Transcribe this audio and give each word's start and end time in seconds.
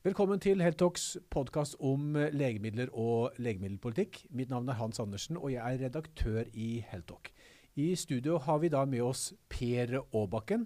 Velkommen 0.00 0.40
til 0.40 0.62
Heltalks 0.64 1.18
podkast 1.28 1.74
om 1.84 2.14
legemidler 2.32 2.88
og 2.96 3.34
legemiddelpolitikk. 3.36 4.22
Mitt 4.32 4.48
navn 4.48 4.70
er 4.72 4.78
Hans 4.78 4.96
Andersen, 5.02 5.36
og 5.36 5.50
jeg 5.52 5.60
er 5.60 5.82
redaktør 5.82 6.48
i 6.56 6.68
Heltalk. 6.88 7.28
I 7.76 7.90
studio 8.00 8.38
har 8.40 8.62
vi 8.62 8.70
da 8.72 8.86
med 8.88 9.04
oss 9.04 9.26
Per 9.52 9.92
Aabakken. 10.00 10.64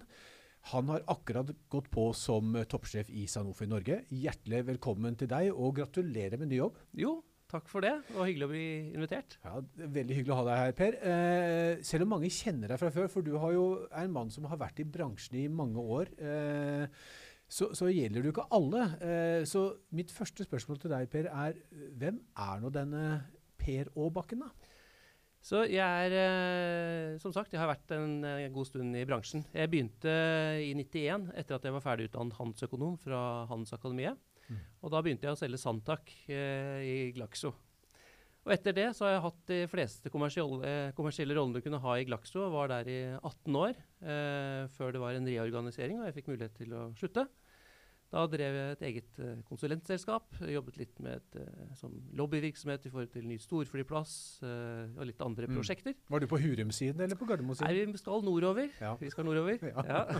Han 0.71 0.93
har 0.93 1.03
akkurat 1.11 1.51
gått 1.67 1.91
på 1.91 2.05
som 2.15 2.55
toppsjef 2.63 3.11
i 3.11 3.25
Sanofi 3.27 3.67
Norge. 3.67 4.05
Hjertelig 4.07 4.63
velkommen 4.69 5.19
til 5.19 5.27
deg, 5.35 5.51
og 5.51 5.81
gratulerer 5.81 6.39
med 6.39 6.53
ny 6.53 6.61
jobb. 6.61 6.79
Jo, 7.03 7.17
takk 7.51 7.67
for 7.67 7.83
det. 7.83 7.91
Var 8.15 8.31
hyggelig 8.31 8.47
å 8.47 8.53
bli 8.55 8.65
invitert. 8.95 9.35
Ja, 9.43 9.59
Veldig 9.99 10.21
hyggelig 10.21 10.37
å 10.37 10.39
ha 10.39 10.47
deg 10.47 10.63
her, 10.63 10.79
Per. 10.79 10.99
Eh, 11.11 11.83
selv 11.83 12.07
om 12.07 12.15
mange 12.15 12.31
kjenner 12.31 12.71
deg 12.71 12.79
fra 12.79 12.95
før, 13.01 13.11
for 13.11 13.27
du 13.27 13.35
jo, 13.35 13.69
er 13.91 14.07
en 14.07 14.15
mann 14.15 14.31
som 14.31 14.47
har 14.47 14.63
vært 14.63 14.79
i 14.79 14.87
bransjen 14.95 15.41
i 15.43 15.47
mange 15.51 15.83
år. 15.99 16.15
Eh, 16.23 17.07
så, 17.47 17.69
så, 17.77 17.89
gjelder 17.93 18.21
det 18.23 18.29
jo 18.29 18.33
ikke 18.33 18.47
alle. 18.57 18.85
Eh, 19.05 19.41
så 19.47 19.67
mitt 19.95 20.13
første 20.13 20.45
spørsmål 20.47 20.79
til 20.81 20.93
deg, 20.95 21.09
Per, 21.11 21.29
er 21.29 21.59
hvem 21.99 22.21
er 22.41 22.63
nå 22.63 22.71
denne 22.73 23.03
Per 23.61 23.91
Aabakken, 23.93 24.45
da? 24.45 24.71
Så 25.45 25.61
jeg 25.69 26.07
er, 26.07 26.13
eh, 26.17 27.19
som 27.21 27.33
sagt, 27.33 27.53
jeg 27.53 27.61
har 27.61 27.69
vært 27.69 27.91
en, 27.93 28.23
en, 28.25 28.53
god 28.53 28.65
stund 28.65 28.97
i 28.97 29.05
bransjen. 29.05 29.45
Jeg 29.53 29.69
begynte 29.69 30.15
i 30.57 30.71
91 30.73 31.29
etter 31.37 31.59
at 31.59 31.67
jeg 31.67 31.75
var 31.75 31.85
ferdig 31.85 32.09
utdannet 32.09 32.39
handelsøkonom 32.39 32.97
fra 33.03 33.19
Handelsakademiet. 33.51 34.17
Mm. 34.49 34.63
Og 34.81 34.93
da 34.93 35.03
begynte 35.05 35.29
jeg 35.29 35.37
å 35.37 35.39
selge 35.39 35.61
Santac 35.61 36.09
eh, 36.25 36.81
i 36.81 36.97
Glaxo. 37.13 37.53
Og 38.45 38.53
etter 38.53 38.75
det 38.77 38.89
så 38.93 39.07
har 39.07 39.15
jeg 39.15 39.23
hatt 39.23 39.39
de 39.49 39.59
fleste 39.69 40.11
kommersielle, 40.13 40.73
kommersielle 40.97 41.33
rollene 41.33 41.57
du 41.57 41.65
kunne 41.65 41.81
ha 41.81 41.95
i 41.97 42.05
Glaxo, 42.05 42.43
og 42.45 42.53
var 42.53 42.69
der 42.69 42.91
i 42.91 42.99
18 43.17 43.57
år 43.57 43.73
eh, 43.73 44.67
før 44.75 44.93
det 44.93 45.01
var 45.01 45.17
en 45.17 45.25
reorganisering 45.31 45.97
og 45.97 46.05
jeg 46.09 46.19
fikk 46.19 46.29
mulighet 46.33 46.53
til 46.61 46.77
å 46.77 46.85
slutte. 46.99 47.25
Da 48.13 48.23
drev 48.31 48.55
jeg 48.55 48.73
et 48.75 48.83
eget 48.87 49.17
uh, 49.19 49.31
konsulentselskap. 49.49 50.37
Jobbet 50.47 50.77
litt 50.79 50.99
med 51.03 51.17
et, 51.17 51.37
uh, 51.41 51.73
som 51.75 51.91
lobbyvirksomhet 52.15 52.85
i 52.87 52.91
forhold 52.93 53.09
til 53.11 53.25
ny 53.27 53.35
storflyplass 53.41 54.13
uh, 54.45 54.93
og 54.93 55.09
litt 55.09 55.23
andre 55.25 55.49
mm. 55.49 55.57
prosjekter. 55.57 55.97
Var 56.13 56.23
du 56.23 56.27
på 56.31 56.39
Hurum-siden 56.39 57.01
eller 57.01 57.19
på 57.19 57.27
Gardermo-siden? 57.27 57.67
Nei, 57.67 57.89
vi 57.91 57.99
skal 57.99 58.23
nordover. 58.23 58.69
Ja. 58.79 58.93
Vi 59.01 59.11
skal 59.11 59.27
nordover. 59.27 59.59
Ja. 59.75 59.83
Ja. 59.89 60.19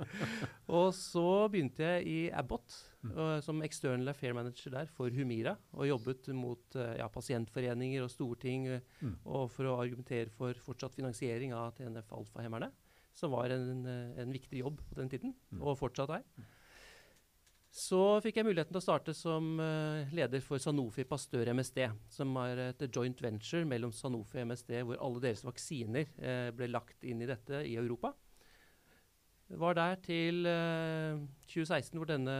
og 0.80 0.90
så 0.96 1.46
begynte 1.52 1.86
jeg 1.86 2.06
i 2.10 2.18
Abbott 2.36 2.74
mm. 3.02 3.40
som 3.44 3.62
external 3.64 4.12
affair 4.12 4.34
manager 4.36 4.74
der 4.74 4.90
for 4.92 5.12
Humira. 5.14 5.56
Og 5.76 5.88
jobbet 5.88 6.30
mot 6.36 6.78
pasientforeninger 7.14 8.04
og 8.04 8.12
storting 8.12 8.68
mm. 8.70 9.18
og 9.24 9.50
for 9.54 9.70
å 9.70 9.78
argumentere 9.82 10.32
for 10.34 10.56
fortsatt 10.68 10.96
finansiering 10.98 11.54
av 11.56 11.74
TNF 11.78 12.12
alfahemmerne. 12.20 12.70
Som 13.16 13.34
var 13.34 13.50
en, 13.52 13.84
en, 13.84 14.32
viktig 14.32 14.62
jobb 14.62 14.78
på 14.86 14.96
den 15.00 15.10
tiden, 15.10 15.32
mm. 15.50 15.62
og 15.66 15.76
fortsatt 15.80 16.12
er. 16.14 16.24
Så 17.74 17.98
fikk 18.22 18.38
jeg 18.38 18.46
muligheten 18.46 18.72
til 18.74 18.80
å 18.80 18.84
starte 18.84 19.14
som 19.14 19.58
leder 20.14 20.42
for 20.42 20.62
Sanofi 20.62 21.04
Pasteur 21.06 21.50
MSD, 21.54 21.84
som 22.10 22.38
er 22.42 22.62
et 22.68 22.86
joint 22.86 23.22
venture 23.22 23.66
mellom 23.68 23.92
Sanofi 23.94 24.38
og 24.38 24.48
MSD, 24.52 24.72
hvor 24.86 25.02
alle 25.02 25.22
deres 25.26 25.42
vaksiner 25.46 26.50
ble 26.54 26.70
lagt 26.70 27.06
inn 27.06 27.22
i 27.22 27.28
dette 27.30 27.64
i 27.66 27.76
Europa. 27.82 28.14
Var 29.50 29.74
der 29.74 29.96
til 30.04 30.46
uh, 30.46 31.18
eh, 31.18 31.22
2016 31.50 31.98
hvor 31.98 32.06
denne 32.06 32.34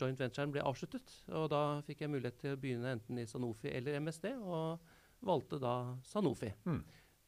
joint 0.00 0.20
venturen 0.20 0.52
ble 0.54 0.64
avsluttet. 0.64 1.12
Og 1.36 1.50
da 1.52 1.82
fikk 1.84 2.04
jeg 2.04 2.12
mulighet 2.12 2.38
til 2.40 2.54
å 2.54 2.60
begynne 2.60 2.94
enten 2.96 3.20
i 3.20 3.26
Sanofi 3.28 3.68
eller 3.68 3.98
MSD, 4.00 4.30
og 4.40 4.80
valgte 5.26 5.60
da 5.60 5.74
Sanofi. 6.06 6.52
Mm. 6.64 6.80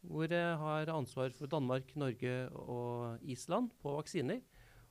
Hvor 0.09 0.33
jeg 0.33 0.57
har 0.63 0.95
ansvar 0.95 1.35
for 1.37 1.51
Danmark, 1.51 1.93
Norge 1.99 2.37
og 2.55 3.21
Island 3.21 3.75
på 3.83 3.99
vaksiner. 3.99 4.41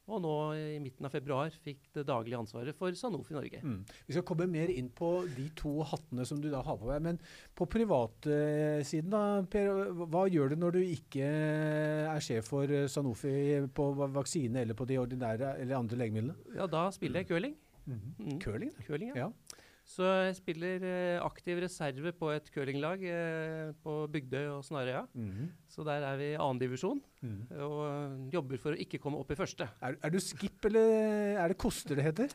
Og 0.07 0.21
nå 0.23 0.33
i 0.55 0.77
midten 0.79 1.03
av 1.07 1.11
februar 1.11 1.51
fikk 1.65 1.89
det 1.97 2.05
daglige 2.07 2.39
ansvaret 2.39 2.77
for 2.77 2.95
Sanofi 2.95 3.35
Norge. 3.35 3.59
Mm. 3.59 3.81
Vi 4.07 4.15
skal 4.15 4.23
komme 4.27 4.47
mer 4.47 4.71
inn 4.71 4.87
på 4.95 5.09
de 5.35 5.49
to 5.59 5.73
hattene 5.89 6.23
som 6.27 6.39
du 6.39 6.47
da 6.53 6.61
har 6.63 6.79
på 6.79 6.87
deg. 6.87 7.03
Men 7.03 7.19
på 7.57 7.67
privatsiden, 7.73 9.11
da, 9.11 9.23
Per, 9.51 9.91
hva 10.07 10.23
gjør 10.31 10.53
du 10.53 10.61
når 10.63 10.77
du 10.77 10.81
ikke 10.85 11.27
er 11.27 12.23
sjef 12.23 12.53
for 12.53 12.71
Sanofi 12.91 13.35
på 13.75 13.89
vaksine 14.15 14.63
eller 14.63 14.79
på 14.79 14.87
de 14.87 14.99
ordinære 15.03 15.57
eller 15.59 15.79
andre 15.81 15.99
legemidlene? 16.05 16.55
Ja, 16.55 16.69
da 16.71 16.87
spiller 16.95 17.25
jeg 17.25 17.31
curling. 17.33 17.57
Mm. 17.87 18.03
Mm. 18.19 18.39
Curling? 18.43 18.75
curling 18.87 19.11
ja. 19.11 19.27
ja. 19.27 19.63
Så 19.87 20.03
jeg 20.03 20.35
spiller 20.35 20.83
eh, 20.83 21.17
aktiv 21.23 21.61
reserve 21.63 22.11
på 22.19 22.31
et 22.33 22.49
curlinglag 22.51 23.03
eh, 23.07 23.69
på 23.83 23.93
Bygdøy 24.11 24.49
og 24.57 24.65
Snarøya. 24.67 25.05
Mm 25.13 25.29
-hmm. 25.29 25.47
Så 25.69 25.83
der 25.83 26.03
er 26.03 26.17
vi 26.17 26.23
i 26.23 26.35
annendivisjon 26.35 27.01
mm. 27.21 27.47
og 27.51 28.33
jobber 28.33 28.57
for 28.57 28.71
å 28.71 28.75
ikke 28.75 28.99
komme 28.99 29.17
opp 29.17 29.31
i 29.31 29.35
første. 29.35 29.69
Er, 29.81 29.95
er, 30.03 30.09
du 30.09 30.19
skip, 30.19 30.65
eller 30.65 31.39
er 31.39 31.47
det 31.47 31.57
koster 31.57 31.95
det 31.95 32.03
heter? 32.03 32.27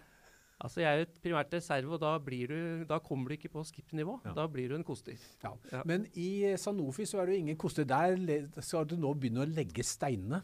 Altså 0.60 0.80
Jeg 0.80 0.94
er 0.94 0.98
jo 0.98 1.06
primært 1.22 1.52
reserve, 1.52 1.92
og 1.92 2.00
da, 2.00 2.18
du, 2.18 2.84
da 2.88 2.98
kommer 2.98 3.28
du 3.28 3.34
ikke 3.34 3.52
på 3.52 3.64
skip-nivå. 3.64 4.20
Ja. 4.24 4.32
Da 4.32 4.46
blir 4.46 4.68
du 4.68 4.74
en 4.74 4.84
koster. 4.84 5.18
Ja. 5.44 5.52
Ja. 5.72 5.82
Men 5.84 6.06
i 6.14 6.56
Sanofi 6.56 7.04
så 7.04 7.20
er 7.20 7.26
du 7.26 7.32
ingen 7.32 7.56
koster. 7.56 7.84
Der 7.84 8.48
skal 8.60 8.86
du 8.86 8.96
nå 8.96 9.12
begynne 9.14 9.42
å 9.42 9.44
legge 9.44 9.82
steinene. 9.82 10.42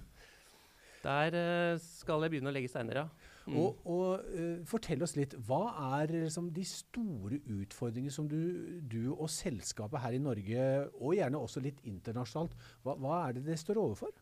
Der 1.03 1.79
skal 1.79 2.23
jeg 2.23 2.31
begynne 2.31 2.51
å 2.51 2.53
legge 2.53 2.69
steiner, 2.69 2.95
ja. 2.95 3.09
Mm. 3.49 3.57
Og, 3.63 3.83
og 3.89 4.29
uh, 4.35 4.61
Fortell 4.69 5.03
oss 5.05 5.17
litt. 5.17 5.35
Hva 5.49 5.63
er 6.01 6.13
liksom, 6.13 6.51
de 6.55 6.65
store 6.69 7.41
utfordringene 7.59 8.13
som 8.15 8.29
du, 8.31 8.39
du, 8.85 9.15
og 9.15 9.31
selskapet 9.33 10.03
her 10.05 10.17
i 10.17 10.23
Norge, 10.23 10.65
og 10.99 11.17
gjerne 11.17 11.41
også 11.41 11.65
litt 11.65 11.81
internasjonalt, 11.89 12.57
hva, 12.85 12.99
hva 13.01 13.21
er 13.27 13.39
det 13.39 13.47
det 13.49 13.59
står 13.61 13.81
overfor? 13.81 14.13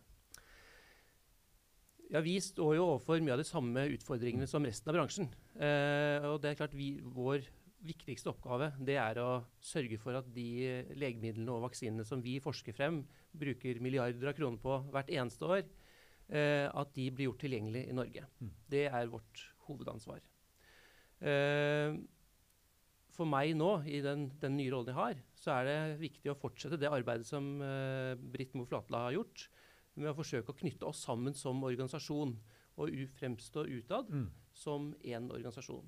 Ja, 2.12 2.22
Vi 2.22 2.38
står 2.38 2.76
jo 2.78 2.88
overfor 2.92 3.22
mye 3.22 3.34
av 3.34 3.42
de 3.42 3.48
samme 3.48 3.82
utfordringene 3.96 4.46
som 4.50 4.66
resten 4.66 4.92
av 4.92 4.98
bransjen. 5.00 5.30
Eh, 5.58 6.26
og 6.28 6.38
det 6.42 6.52
er 6.52 6.60
klart 6.60 6.76
vi, 6.76 6.92
Vår 7.02 7.42
viktigste 7.86 8.30
oppgave 8.32 8.70
det 8.82 8.96
er 8.98 9.18
å 9.22 9.44
sørge 9.62 9.98
for 10.00 10.16
at 10.18 10.28
de 10.34 10.84
legemidlene 10.98 11.52
og 11.54 11.66
vaksinene 11.66 12.06
som 12.06 12.22
vi 12.24 12.38
forsker 12.42 12.74
frem, 12.74 13.02
bruker 13.36 13.82
milliarder 13.84 14.30
av 14.30 14.36
kroner 14.38 14.62
på 14.62 14.78
hvert 14.94 15.12
eneste 15.12 15.50
år, 15.50 15.66
eh, 16.28 16.66
at 16.66 16.92
de 16.96 17.06
blir 17.10 17.30
gjort 17.30 17.42
tilgjengelig 17.44 17.86
i 17.88 17.96
Norge. 17.96 18.26
Mm. 18.40 18.52
Det 18.72 18.84
er 18.88 19.12
vårt 19.12 19.42
hovedansvar. 19.66 20.22
Eh, 21.20 21.96
for 23.16 23.28
meg 23.28 23.54
nå, 23.56 23.70
i 23.88 24.02
den, 24.04 24.28
den, 24.42 24.58
nye 24.58 24.72
rollen 24.72 24.92
jeg 24.92 24.98
har, 24.98 25.20
så 25.40 25.54
er 25.56 25.68
det 25.68 25.78
viktig 26.02 26.32
å 26.32 26.38
fortsette 26.38 26.78
det 26.80 26.90
arbeidet 26.92 27.28
som 27.28 27.56
eh, 27.64 28.12
Britt 28.16 28.56
Moe 28.56 28.68
Flatla 28.68 29.06
har 29.06 29.16
gjort, 29.16 29.46
med 29.96 30.10
å 30.12 30.18
forsøke 30.18 30.52
å 30.52 30.58
knytte 30.58 30.84
oss 30.84 31.00
sammen 31.06 31.32
som 31.36 31.62
organisasjon 31.64 32.34
og 32.76 32.98
fremstå 33.16 33.64
utad 33.78 34.10
mm. 34.12 34.26
som 34.52 34.90
én 35.00 35.30
organisasjon. 35.32 35.86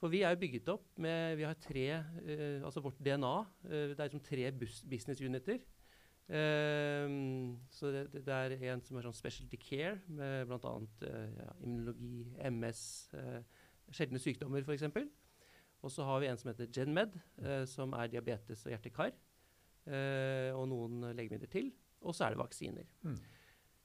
For 0.00 0.12
vi 0.12 0.20
er 0.20 0.34
jo 0.34 0.42
bygget 0.42 0.68
opp 0.68 0.98
med 1.00 1.38
Vi 1.38 1.46
har 1.46 1.56
tre 1.56 1.84
eh, 1.94 2.58
Altså 2.66 2.82
vårt 2.84 2.98
DNA. 3.00 3.34
Eh, 3.64 3.94
det 3.94 3.96
er 3.96 4.10
liksom 4.10 4.24
tre 4.26 4.50
business 4.90 5.22
uniter. 5.24 5.62
Um, 6.24 7.58
så 7.68 7.90
det, 7.92 8.06
det, 8.14 8.32
er 8.32 8.54
en 8.72 8.80
som 8.84 8.96
er 8.96 9.04
sånn 9.04 9.16
specialty 9.16 9.58
care, 9.60 9.98
med 10.08 10.48
bl.a. 10.48 10.72
Uh, 11.04 11.34
ja, 11.36 11.50
immunologi, 11.60 12.14
MS, 12.48 12.80
uh, 13.18 13.66
sjeldne 13.92 14.22
sykdommer 14.22 14.64
f.eks. 14.64 14.86
Og 15.84 15.92
så 15.92 16.06
har 16.08 16.22
vi 16.22 16.30
en 16.30 16.40
som 16.40 16.48
heter 16.48 16.70
GenMed, 16.72 17.18
uh, 17.44 17.62
som 17.68 17.92
er 17.98 18.08
diabetes 18.12 18.64
og 18.64 18.72
hjertekar. 18.72 19.12
Uh, 19.84 20.50
og 20.56 20.64
noen 20.70 21.10
legemidler 21.12 21.50
til. 21.52 21.68
Og 22.04 22.16
så 22.16 22.26
er 22.26 22.34
det 22.34 22.40
vaksiner. 22.40 22.88
Mm. 23.04 23.20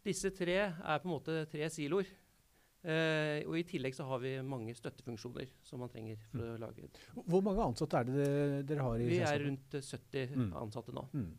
Disse 0.08 0.32
tre 0.36 0.58
er 0.64 1.02
på 1.02 1.10
en 1.10 1.16
måte 1.18 1.44
tre 1.52 1.68
siloer. 1.72 2.08
Uh, 2.80 3.44
og 3.44 3.58
I 3.60 3.66
tillegg 3.68 3.96
så 3.98 4.06
har 4.08 4.22
vi 4.24 4.38
mange 4.40 4.72
støttefunksjoner 4.78 5.50
som 5.68 5.82
man 5.84 5.92
trenger 5.92 6.22
for 6.30 6.40
mm. 6.40 6.54
å 6.54 6.60
lage 6.62 6.86
Hvor 7.28 7.42
mange 7.44 7.66
ansatte 7.66 8.00
er 8.00 8.08
det 8.08 8.28
dere 8.70 8.86
har 8.86 9.04
i 9.04 9.10
Vi 9.10 9.18
er 9.20 9.44
rundt 9.44 9.76
70 9.76 10.38
mm. 10.38 10.54
ansatte 10.62 10.96
nå. 10.96 11.04
Mm. 11.12 11.34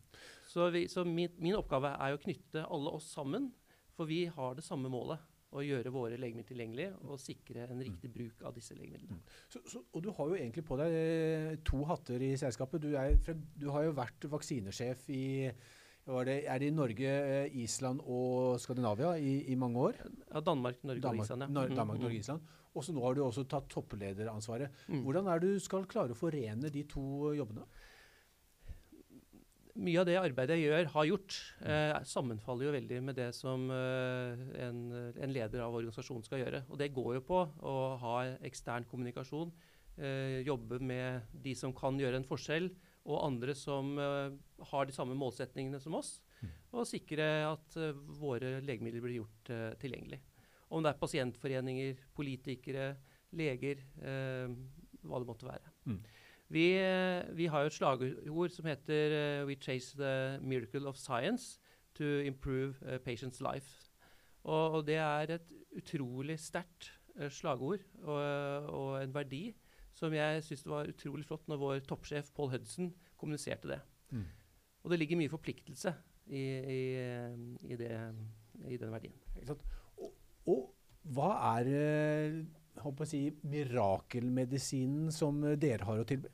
Så, 0.50 0.70
vi, 0.74 0.88
så 0.90 1.04
min, 1.06 1.30
min, 1.38 1.54
oppgave 1.54 1.92
er 1.94 2.14
å 2.16 2.20
knytte 2.20 2.64
alle 2.66 2.94
oss 2.96 3.12
sammen, 3.14 3.52
for 3.94 4.10
vi 4.10 4.24
har 4.34 4.56
det 4.58 4.66
samme 4.66 4.90
målet. 4.90 5.26
Å 5.50 5.64
gjøre 5.66 5.90
våre 5.90 6.14
legemidler 6.14 6.46
tilgjengelige 6.46 7.08
og 7.10 7.18
sikre 7.18 7.64
en 7.64 7.80
riktig 7.82 8.06
mm. 8.06 8.12
bruk 8.14 8.42
av 8.46 8.52
disse 8.54 8.76
legemidlene. 8.76 9.16
Mm. 9.18 9.32
Så, 9.50 9.62
så, 9.66 9.80
og 9.82 10.04
du 10.04 10.12
har 10.14 10.28
jo 10.30 10.36
egentlig 10.38 10.62
på 10.68 10.78
deg 10.78 10.94
eh, 10.94 11.56
to 11.66 11.80
hatter 11.88 12.22
i 12.22 12.28
selskapet. 12.38 12.84
Du, 12.84 12.92
er, 12.94 13.18
du 13.58 13.66
har 13.74 13.88
jo 13.88 13.96
vært 13.98 14.28
vaksinesjef 14.30 15.08
i 15.10 15.24
det, 15.50 16.36
er 16.46 16.62
det 16.62 16.70
i 16.70 16.74
Norge, 16.74 17.10
eh, 17.10 17.58
Island 17.64 18.02
og 18.06 18.60
Skandinavia 18.62 19.16
i, 19.18 19.34
i 19.50 19.58
mange 19.58 19.82
år? 19.90 19.98
Ja, 20.30 20.40
Danmark, 20.40 20.78
Norge 20.86 21.02
Danmark, 21.02 21.18
og 21.18 21.26
Island. 21.26 21.42
Ja. 21.42 21.50
Nor 21.58 21.74
Danmark, 21.74 22.00
Norge, 22.06 22.22
Island. 22.22 22.56
Og 22.70 22.86
så 22.86 22.94
nå 22.94 23.02
har 23.04 23.18
du 23.18 23.24
også 23.24 23.44
tatt 23.50 23.66
topplederansvaret. 23.70 24.82
Mm. 24.86 25.02
Hvordan 25.02 25.30
er 25.30 25.42
det 25.42 25.54
du 25.54 25.62
skal 25.62 25.86
klare 25.90 26.14
å 26.14 26.18
forene 26.18 26.70
de 26.70 26.86
to 26.90 27.34
jobbene? 27.34 27.66
Mye 29.80 30.00
av 30.00 30.06
det 30.08 30.18
arbeidet 30.20 30.58
jeg 30.58 30.68
gjør, 30.68 30.88
har 30.94 31.08
gjort, 31.08 31.36
eh, 31.64 31.94
sammenfaller 32.08 32.68
jo 32.68 32.74
veldig 32.76 33.00
med 33.06 33.16
det 33.18 33.30
som 33.36 33.66
eh, 33.72 34.44
en, 34.66 34.80
en, 35.14 35.32
leder 35.32 35.64
av 35.64 35.76
organisasjonen 35.78 36.26
skal 36.26 36.42
gjøre. 36.42 36.62
Og 36.68 36.80
det 36.80 36.90
går 36.96 37.16
jo 37.18 37.24
på 37.30 37.40
å 37.40 37.74
ha 38.02 38.14
ekstern 38.46 38.86
kommunikasjon, 38.90 39.52
eh, 39.96 40.40
jobbe 40.46 40.80
med 40.84 41.32
de 41.32 41.54
som 41.58 41.74
kan 41.76 41.98
gjøre 42.00 42.20
en 42.20 42.28
forskjell, 42.28 42.70
og 43.08 43.22
andre 43.24 43.54
som 43.56 43.94
eh, 43.98 44.36
har 44.70 44.88
de 44.88 44.96
samme 44.96 45.16
målsetningene 45.18 45.80
som 45.82 45.96
oss, 45.98 46.18
mm. 46.42 46.50
og 46.76 46.88
sikre 46.88 47.30
at 47.48 47.78
eh, 47.80 47.96
våre 48.20 48.58
legemidler 48.64 49.04
blir 49.04 49.20
gjort 49.22 49.52
eh, 49.54 49.70
tilgjengelig. 49.80 50.20
Om 50.70 50.84
det 50.84 50.92
er 50.92 51.00
pasientforeninger, 51.00 52.04
politikere, 52.14 52.90
leger, 53.36 53.80
eh, 54.04 54.52
hva 55.00 55.20
det 55.22 55.28
måtte 55.28 55.48
være. 55.48 55.72
Mm. 55.88 56.02
Vi, 56.50 56.72
eh, 56.74 57.36
vi, 57.36 57.46
har 57.46 57.62
jo 57.62 57.70
et 57.70 57.76
slagord 57.76 58.50
som 58.50 58.66
heter 58.66 59.12
uh, 59.14 59.46
'We 59.46 59.54
chase 59.54 59.96
the 59.96 60.40
miracle 60.42 60.88
of 60.88 60.96
science 60.96 61.60
to 61.94 62.04
improve 62.04 62.74
uh, 62.82 62.98
patients' 62.98 63.40
life'. 63.40 63.86
Og, 64.42 64.72
og, 64.72 64.86
det 64.86 64.96
er 64.96 65.30
et 65.30 65.52
utrolig 65.76 66.38
sterkt 66.40 66.92
slagord 67.28 67.78
og, 68.02 68.16
og, 68.66 69.02
en 69.02 69.14
verdi 69.14 69.54
som 69.94 70.14
jeg 70.14 70.42
syns 70.42 70.66
var 70.66 70.88
utrolig 70.88 71.26
flott 71.26 71.48
når 71.48 71.56
vår 71.60 71.80
toppsjef 71.84 72.30
Paul 72.34 72.50
Hudson 72.50 72.94
kommuniserte 73.16 73.68
det. 73.68 73.80
Mm. 74.10 74.24
Og 74.82 74.90
det 74.90 74.98
ligger 74.98 75.20
mye 75.20 75.28
forpliktelse 75.28 75.92
i, 76.26 76.40
i, 76.40 76.80
i, 77.68 77.76
det, 77.76 77.92
i 78.64 78.76
den 78.80 78.92
verdien. 78.92 79.14
Og, 79.98 80.14
og, 80.46 80.74
hva 81.02 81.58
er 81.58 81.68
håper 82.80 83.04
å 83.04 83.08
si, 83.08 83.26
mirakelmedisinen 83.44 85.10
som 85.12 85.42
dere 85.60 85.84
har 85.84 86.00
å 86.00 86.08
tilby? 86.08 86.32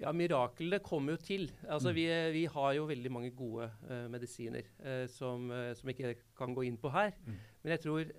Ja, 0.00 0.12
Miraklene 0.16 0.78
kommer 0.80 1.14
jo 1.14 1.20
til. 1.20 1.50
Altså, 1.68 1.90
mm. 1.92 1.96
vi, 1.98 2.06
vi, 2.38 2.44
har 2.48 2.72
jo 2.78 2.86
veldig 2.88 3.12
mange 3.12 3.30
gode 3.36 3.68
uh, 3.90 4.06
medisiner 4.12 4.64
uh, 4.80 5.04
som, 5.12 5.50
uh, 5.52 5.74
som 5.76 5.92
ikke 5.92 6.14
kan 6.38 6.56
gå 6.56 6.64
inn 6.68 6.78
på 6.80 6.92
her. 6.94 7.12
Mm. 7.26 7.36
Men 7.60 7.74
jeg 7.74 7.82
tror 7.84 8.12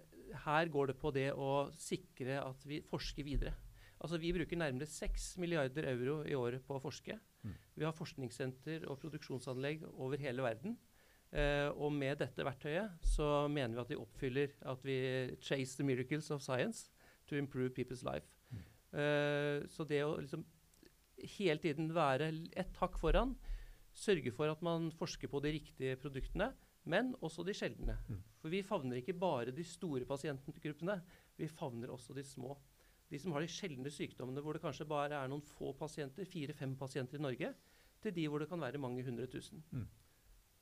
her 0.45 0.72
går 0.72 0.92
det 0.92 0.98
på 1.01 1.12
det 1.16 1.28
å 1.33 1.50
sikre 1.75 2.38
at 2.44 2.68
vi 2.69 2.83
forsker 2.86 3.25
videre. 3.25 3.56
Altså, 4.01 4.19
Vi 4.22 4.33
bruker 4.33 4.57
nærmere 4.57 4.86
6 4.89 5.36
milliarder 5.42 5.89
euro 5.89 6.22
i 6.25 6.38
året 6.38 6.62
på 6.66 6.78
å 6.78 6.83
forske. 6.83 7.18
Mm. 7.42 7.57
Vi 7.75 7.86
har 7.86 7.98
forskningssenter 7.98 8.86
og 8.86 9.01
produksjonsanlegg 9.01 9.83
over 9.92 10.22
hele 10.22 10.45
verden. 10.45 10.78
og 11.80 11.94
med 11.95 12.18
dette 12.19 12.44
verktøyet 12.44 13.06
så 13.07 13.48
mener 13.48 13.78
vi 13.78 13.81
at 13.81 13.89
vi 13.89 13.95
oppfyller 13.95 14.50
at 14.68 14.81
vi 14.83 14.98
chase 15.39 15.78
the 15.78 15.83
miracles 15.83 16.30
of 16.30 16.42
science 16.44 16.92
to 17.25 17.36
improve 17.36 17.72
people's 17.72 18.04
life. 18.04 18.28
Mm. 18.51 19.68
så 19.72 19.86
det 19.88 20.04
å 20.04 20.18
liksom 20.19 20.44
hele 21.38 21.62
tiden 21.62 21.91
være 21.95 22.31
et 22.57 22.77
hakk 22.81 22.97
foran. 23.01 23.35
Sørge 23.91 24.31
for 24.31 24.51
at 24.51 24.62
man 24.63 24.89
forsker 24.95 25.27
på 25.31 25.41
de 25.44 25.51
riktige 25.57 25.97
produktene, 26.00 26.51
men 26.89 27.13
også 27.21 27.44
de 27.45 27.53
sjeldne. 27.56 27.97
Mm. 28.07 28.21
For 28.41 28.53
vi 28.53 28.63
favner 28.65 29.01
ikke 29.01 29.18
bare 29.19 29.53
de 29.53 29.65
store 29.68 30.07
pasientgruppene, 30.09 30.97
vi 31.38 31.50
favner 31.51 31.91
også 31.94 32.15
de 32.18 32.23
små. 32.25 32.56
De 33.12 33.19
som 33.19 33.35
har 33.35 33.44
de 33.44 33.51
sjeldne 33.51 33.91
sykdommene 33.91 34.41
hvor 34.41 34.56
det 34.56 34.63
kanskje 34.63 34.88
bare 34.88 35.19
er 35.19 35.29
noen 35.29 35.44
få 35.44 35.73
pasienter, 35.77 36.25
fire-fem 36.25 36.77
pasienter 36.79 37.19
i 37.19 37.25
Norge, 37.27 37.51
til 38.01 38.15
de 38.15 38.27
hvor 38.31 38.41
det 38.41 38.50
kan 38.50 38.62
være 38.62 38.81
mange 38.81 39.03
hundre 39.06 39.27
tusen. 39.29 39.62
Mm. 39.71 39.85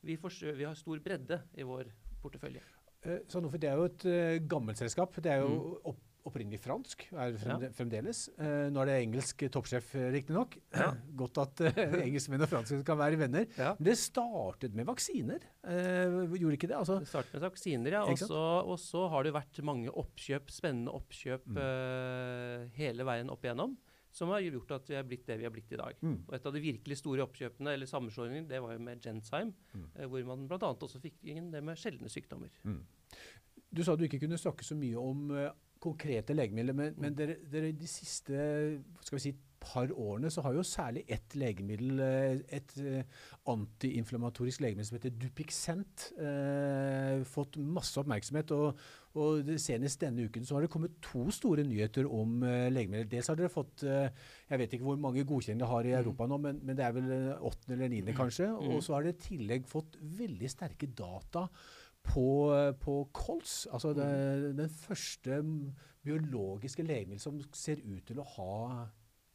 Vi, 0.01 0.15
vi, 0.15 0.65
har 0.65 0.75
stor 0.79 0.99
bredde 1.03 1.41
i 1.59 1.63
vår 1.67 1.91
portefølje. 2.23 2.63
Eh, 3.03 3.21
det 3.55 3.67
er 3.69 3.77
jo 3.77 3.87
et 3.87 4.05
eh, 4.09 4.41
gammelt 4.47 4.79
selskap. 4.79 5.15
Det 5.23 5.31
er 5.31 5.43
jo 5.43 5.51
mm. 5.53 5.75
opp 5.91 6.08
opprinnelig 6.29 6.61
fransk, 6.63 7.05
er 7.11 7.35
fremdeles. 7.75 8.27
ja. 8.37 8.45
Uh, 8.49 8.69
nå 8.73 8.83
er 8.83 8.89
det 8.89 8.97
engelsk 9.03 9.43
toppsjef, 9.53 9.91
eh, 9.99 10.09
riktignok. 10.13 10.55
Ja. 10.75 10.91
Godt 11.21 11.41
at 11.43 11.63
uh, 11.65 11.81
engelskmenn 12.05 12.45
og 12.45 12.51
franskmenn 12.51 12.85
kan 12.87 12.99
være 12.99 13.19
venner. 13.19 13.45
Ja. 13.57 13.73
Men 13.77 13.89
det 13.89 13.97
startet 14.01 14.77
med 14.77 14.87
vaksiner, 14.89 15.43
uh, 15.67 16.21
gjorde 16.33 16.57
ikke 16.57 16.71
det? 16.71 16.77
Altså, 16.79 16.99
det 17.03 17.09
startet 17.11 17.35
med 17.37 17.45
vaksiner, 17.47 17.99
ja. 17.99 18.05
Og 18.05 18.77
så 18.81 19.05
har 19.13 19.25
det 19.25 19.35
vært 19.35 19.61
mange 19.65 19.91
oppkjøp, 19.91 20.51
spennende 20.53 20.93
oppkjøp 20.95 21.47
mm. 21.49 22.69
hele 22.77 23.05
veien 23.07 23.31
opp 23.33 23.45
igjennom. 23.45 23.75
Som 24.13 24.31
har 24.33 24.41
gjort 24.41 24.71
at 24.73 24.87
vi 24.89 24.97
er 24.97 25.05
blitt 25.05 25.27
det 25.27 25.37
vi 25.37 25.45
er 25.45 25.53
blitt 25.53 25.73
i 25.75 25.77
dag. 25.79 25.97
Mm. 26.01 26.15
Og 26.25 26.33
Et 26.35 26.47
av 26.49 26.55
de 26.55 26.61
virkelig 26.63 26.97
store 26.97 27.25
oppkjøpene 27.27 27.75
eller 27.77 27.89
sammenslåingene 27.89 28.49
det 28.49 28.61
var 28.63 28.73
jo 28.73 28.81
med 28.81 29.03
Gensheim, 29.05 29.53
mm. 29.73 29.89
hvor 30.09 30.25
man 30.31 30.47
bl.a. 30.49 30.71
også 30.73 31.01
fikk 31.03 31.21
inn 31.29 31.51
det 31.53 31.61
med 31.65 31.77
sjeldne 31.79 32.09
sykdommer. 32.09 32.49
Mm. 32.65 32.81
Du 33.69 33.83
sa 33.85 33.93
du 33.95 34.07
ikke 34.07 34.21
kunne 34.23 34.39
snakke 34.41 34.65
så 34.65 34.77
mye 34.77 34.97
om 34.97 35.29
konkrete 35.79 36.35
legemidler. 36.35 36.75
Men, 36.75 36.97
men 36.97 37.15
dere, 37.17 37.39
dere, 37.51 37.71
de 37.75 37.87
siste 37.89 38.39
skal 39.03 39.17
vi 39.17 39.23
si, 39.29 39.35
par 39.59 39.91
årene 39.91 40.29
så 40.31 40.39
har 40.45 40.55
jo 40.55 40.63
særlig 40.63 41.01
ett 41.11 41.35
legemiddel, 41.35 41.99
eh, 41.99 42.39
et 42.55 42.71
antiinflamatorisk 42.79 43.49
antiinflammatorisk 43.49 44.61
legemiddel 44.63 44.87
som 44.87 44.97
heter 44.97 45.15
Dupixent, 45.19 46.05
eh, 46.19 47.23
fått 47.27 47.57
masse 47.57 47.99
oppmerksomhet. 47.99 48.53
Og, 48.55 48.79
og 49.19 49.51
senest 49.59 50.01
denne 50.01 50.27
uken 50.29 50.45
så 50.45 50.55
har 50.55 50.65
det 50.65 50.71
kommet 50.71 50.99
to 51.03 51.25
store 51.33 51.65
nyheter 51.67 52.07
om 52.07 52.43
eh, 52.43 52.69
legemidler. 52.71 53.09
Dels 53.11 53.27
har 53.27 53.39
dere 53.39 53.51
fått 53.51 53.83
eh, 53.83 54.07
Jeg 54.49 54.61
vet 54.61 54.73
ikke 54.73 54.87
hvor 54.87 55.01
mange 55.01 55.25
godkjenninger 55.25 55.65
det 55.65 55.71
har 55.73 55.89
i 55.89 55.93
mm. 55.93 55.99
Europa 55.99 56.29
nå, 56.29 56.39
men, 56.45 56.63
men 56.63 56.77
det 56.77 56.85
er 56.85 56.95
vel 56.95 57.11
åttende 57.35 57.77
eller 57.77 57.93
niende 57.93 58.15
kanskje. 58.17 58.47
Mm. 58.47 58.73
Og 58.75 58.83
så 58.85 58.95
har 58.95 59.05
dere 59.05 59.17
i 59.17 59.27
tillegg 59.27 59.67
fått 59.69 59.99
veldig 59.99 60.51
sterke 60.55 60.87
data 60.87 61.47
på, 62.03 62.27
på 62.81 62.95
kols. 63.13 63.67
Altså 63.71 63.93
det, 63.93 64.07
mm. 64.07 64.57
den 64.57 64.69
første 64.69 65.41
biologiske 66.05 66.83
legemiddelet 66.83 67.21
som 67.21 67.39
ser 67.53 67.81
ut 67.83 68.05
til 68.07 68.21
å 68.21 68.27
ha 68.35 68.87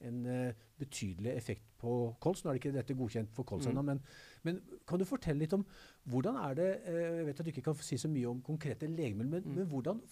en 0.04 0.24
uh, 0.26 0.64
betydelig 0.80 1.32
effekt 1.32 1.66
på 1.80 2.14
kols. 2.20 2.42
Nå 2.42 2.50
er 2.50 2.56
det 2.56 2.62
ikke 2.62 2.74
dette 2.74 2.96
godkjent 2.98 3.32
for 3.34 3.48
kols 3.48 3.68
ennå, 3.70 3.84
mm. 3.84 3.90
men, 3.92 4.00
men, 4.46 4.80
kan 4.88 5.00
du 5.00 5.06
fortelle 5.08 5.44
litt 5.44 5.54
om 5.56 5.64
hvordan 6.10 6.38
er 6.42 6.58
det 6.58 6.70
uh, 6.88 7.02
Jeg 7.20 7.26
vet 7.28 7.40
at 7.40 7.46
du 7.46 7.52
ikke 7.54 7.66
kan 7.70 7.84
si 7.86 7.98
så 8.00 8.10
mye 8.12 8.32
om 8.32 8.42
konkrete 8.44 8.90
legemidler, 8.90 9.38
men, 9.38 9.46
mm. 9.46 9.60
men 9.60 9.70
hvordan 9.70 10.02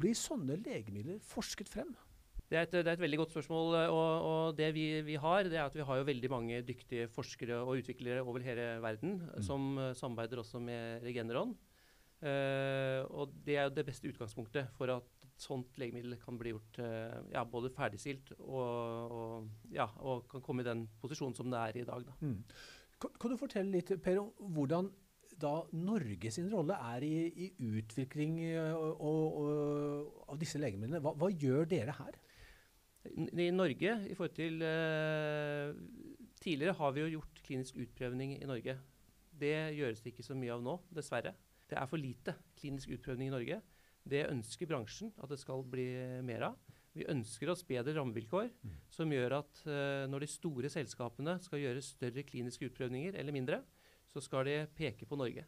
blir 0.00 0.16
sånne 0.16 0.60
legemidler 0.62 1.18
forsket 1.26 1.68
frem? 1.68 1.92
Det 2.50 2.58
er, 2.58 2.66
et, 2.66 2.72
det 2.74 2.88
er 2.88 2.96
et, 2.96 3.02
veldig 3.04 3.18
godt 3.20 3.34
spørsmål. 3.36 3.74
og, 3.94 4.14
og 4.26 4.56
Det 4.58 4.72
vi, 4.74 4.86
vi, 5.06 5.14
har, 5.22 5.46
det 5.46 5.58
er 5.58 5.68
at 5.68 5.76
vi 5.76 5.86
har 5.86 6.00
jo 6.00 6.06
veldig 6.08 6.30
mange 6.32 6.62
dyktige 6.66 7.06
forskere 7.14 7.60
og 7.62 7.78
utviklere 7.78 8.24
over 8.26 8.42
hele 8.42 8.64
verden 8.82 9.20
mm. 9.22 9.42
som 9.46 9.76
uh, 9.78 9.92
samarbeider 9.94 10.42
også 10.42 10.58
med 10.58 11.04
Regeneron. 11.06 11.54
Uh, 12.20 13.06
og 13.16 13.30
det 13.46 13.54
er 13.56 13.68
jo 13.68 13.76
det 13.76 13.86
beste 13.86 14.10
utgangspunktet 14.10 14.74
for 14.76 14.90
at 14.92 15.22
et 15.24 15.46
sånt 15.46 15.78
legemiddel 15.80 16.18
kan 16.20 16.36
bli 16.36 16.50
gjort 16.52 16.80
uh, 16.82 17.22
ja, 17.32 17.44
både 17.48 17.70
ferdigstilt 17.72 18.34
og, 18.36 19.14
og, 19.14 19.46
ja, 19.72 19.86
og, 20.02 20.26
kan 20.28 20.42
komme 20.44 20.66
i 20.66 20.68
den 20.68 20.84
posisjonen 21.00 21.38
som 21.38 21.54
det 21.54 21.62
er 21.62 21.80
i 21.80 21.86
dag. 21.86 22.10
Mm. 22.18 22.42
Kan, 23.00 23.14
kan, 23.14 23.30
du 23.30 23.38
fortelle 23.40 23.78
litt, 23.78 23.94
Per, 24.02 24.20
om 24.20 24.52
hvordan 24.58 24.90
da 25.40 25.54
Norge 25.72 26.30
sin 26.34 26.50
rolle 26.52 26.76
er 26.92 27.04
i, 27.06 27.14
i 27.46 27.48
utvikling 27.78 28.40
eh, 28.44 28.74
og, 28.76 30.26
av 30.28 30.40
disse 30.40 30.60
legemidlene? 30.60 31.00
Hva, 31.04 31.14
hva, 31.16 31.30
gjør 31.32 31.68
dere 31.70 31.94
her? 31.96 32.18
I, 33.08 33.50
Norge, 33.54 33.92
i 34.10 34.14
forhold 34.14 34.34
til 34.36 34.60
uh, 34.60 35.72
Tidligere 36.40 36.76
har 36.76 36.92
vi 36.96 37.04
jo 37.04 37.12
gjort 37.18 37.40
klinisk 37.44 37.76
utprøvning 37.80 38.34
i 38.38 38.48
Norge. 38.48 38.76
Det 39.40 39.54
gjøres 39.76 40.00
det 40.00 40.12
ikke 40.12 40.24
så 40.24 40.36
mye 40.36 40.54
av 40.54 40.62
nå, 40.64 40.78
dessverre. 40.92 41.34
Det 41.68 41.76
er 41.76 41.88
for 41.88 42.00
lite 42.00 42.34
klinisk 42.56 42.92
utprøvning 42.96 43.28
i 43.28 43.34
Norge. 43.34 43.58
Det 44.08 44.22
ønsker 44.30 44.68
bransjen 44.68 45.12
at 45.20 45.28
det 45.32 45.38
skal 45.40 45.64
bli 45.68 45.86
mer 46.24 46.46
av. 46.48 46.76
Vi 46.96 47.06
ønsker 47.12 47.52
oss 47.52 47.62
bedre 47.68 47.92
rammevilkår 47.98 48.48
mm. 48.50 48.76
som 48.90 49.12
gjør 49.12 49.36
at 49.42 49.60
uh, 49.68 50.08
når 50.10 50.24
de 50.24 50.30
store 50.32 50.72
selskapene 50.72 51.36
skal 51.44 51.62
gjøre 51.62 51.84
større 51.84 52.24
kliniske 52.26 52.70
utprøvninger 52.70 53.20
eller 53.20 53.36
mindre, 53.36 53.60
så 54.10 54.22
skal 54.24 54.48
de 54.48 54.56
peke 54.76 55.06
på 55.06 55.18
Norge. 55.20 55.44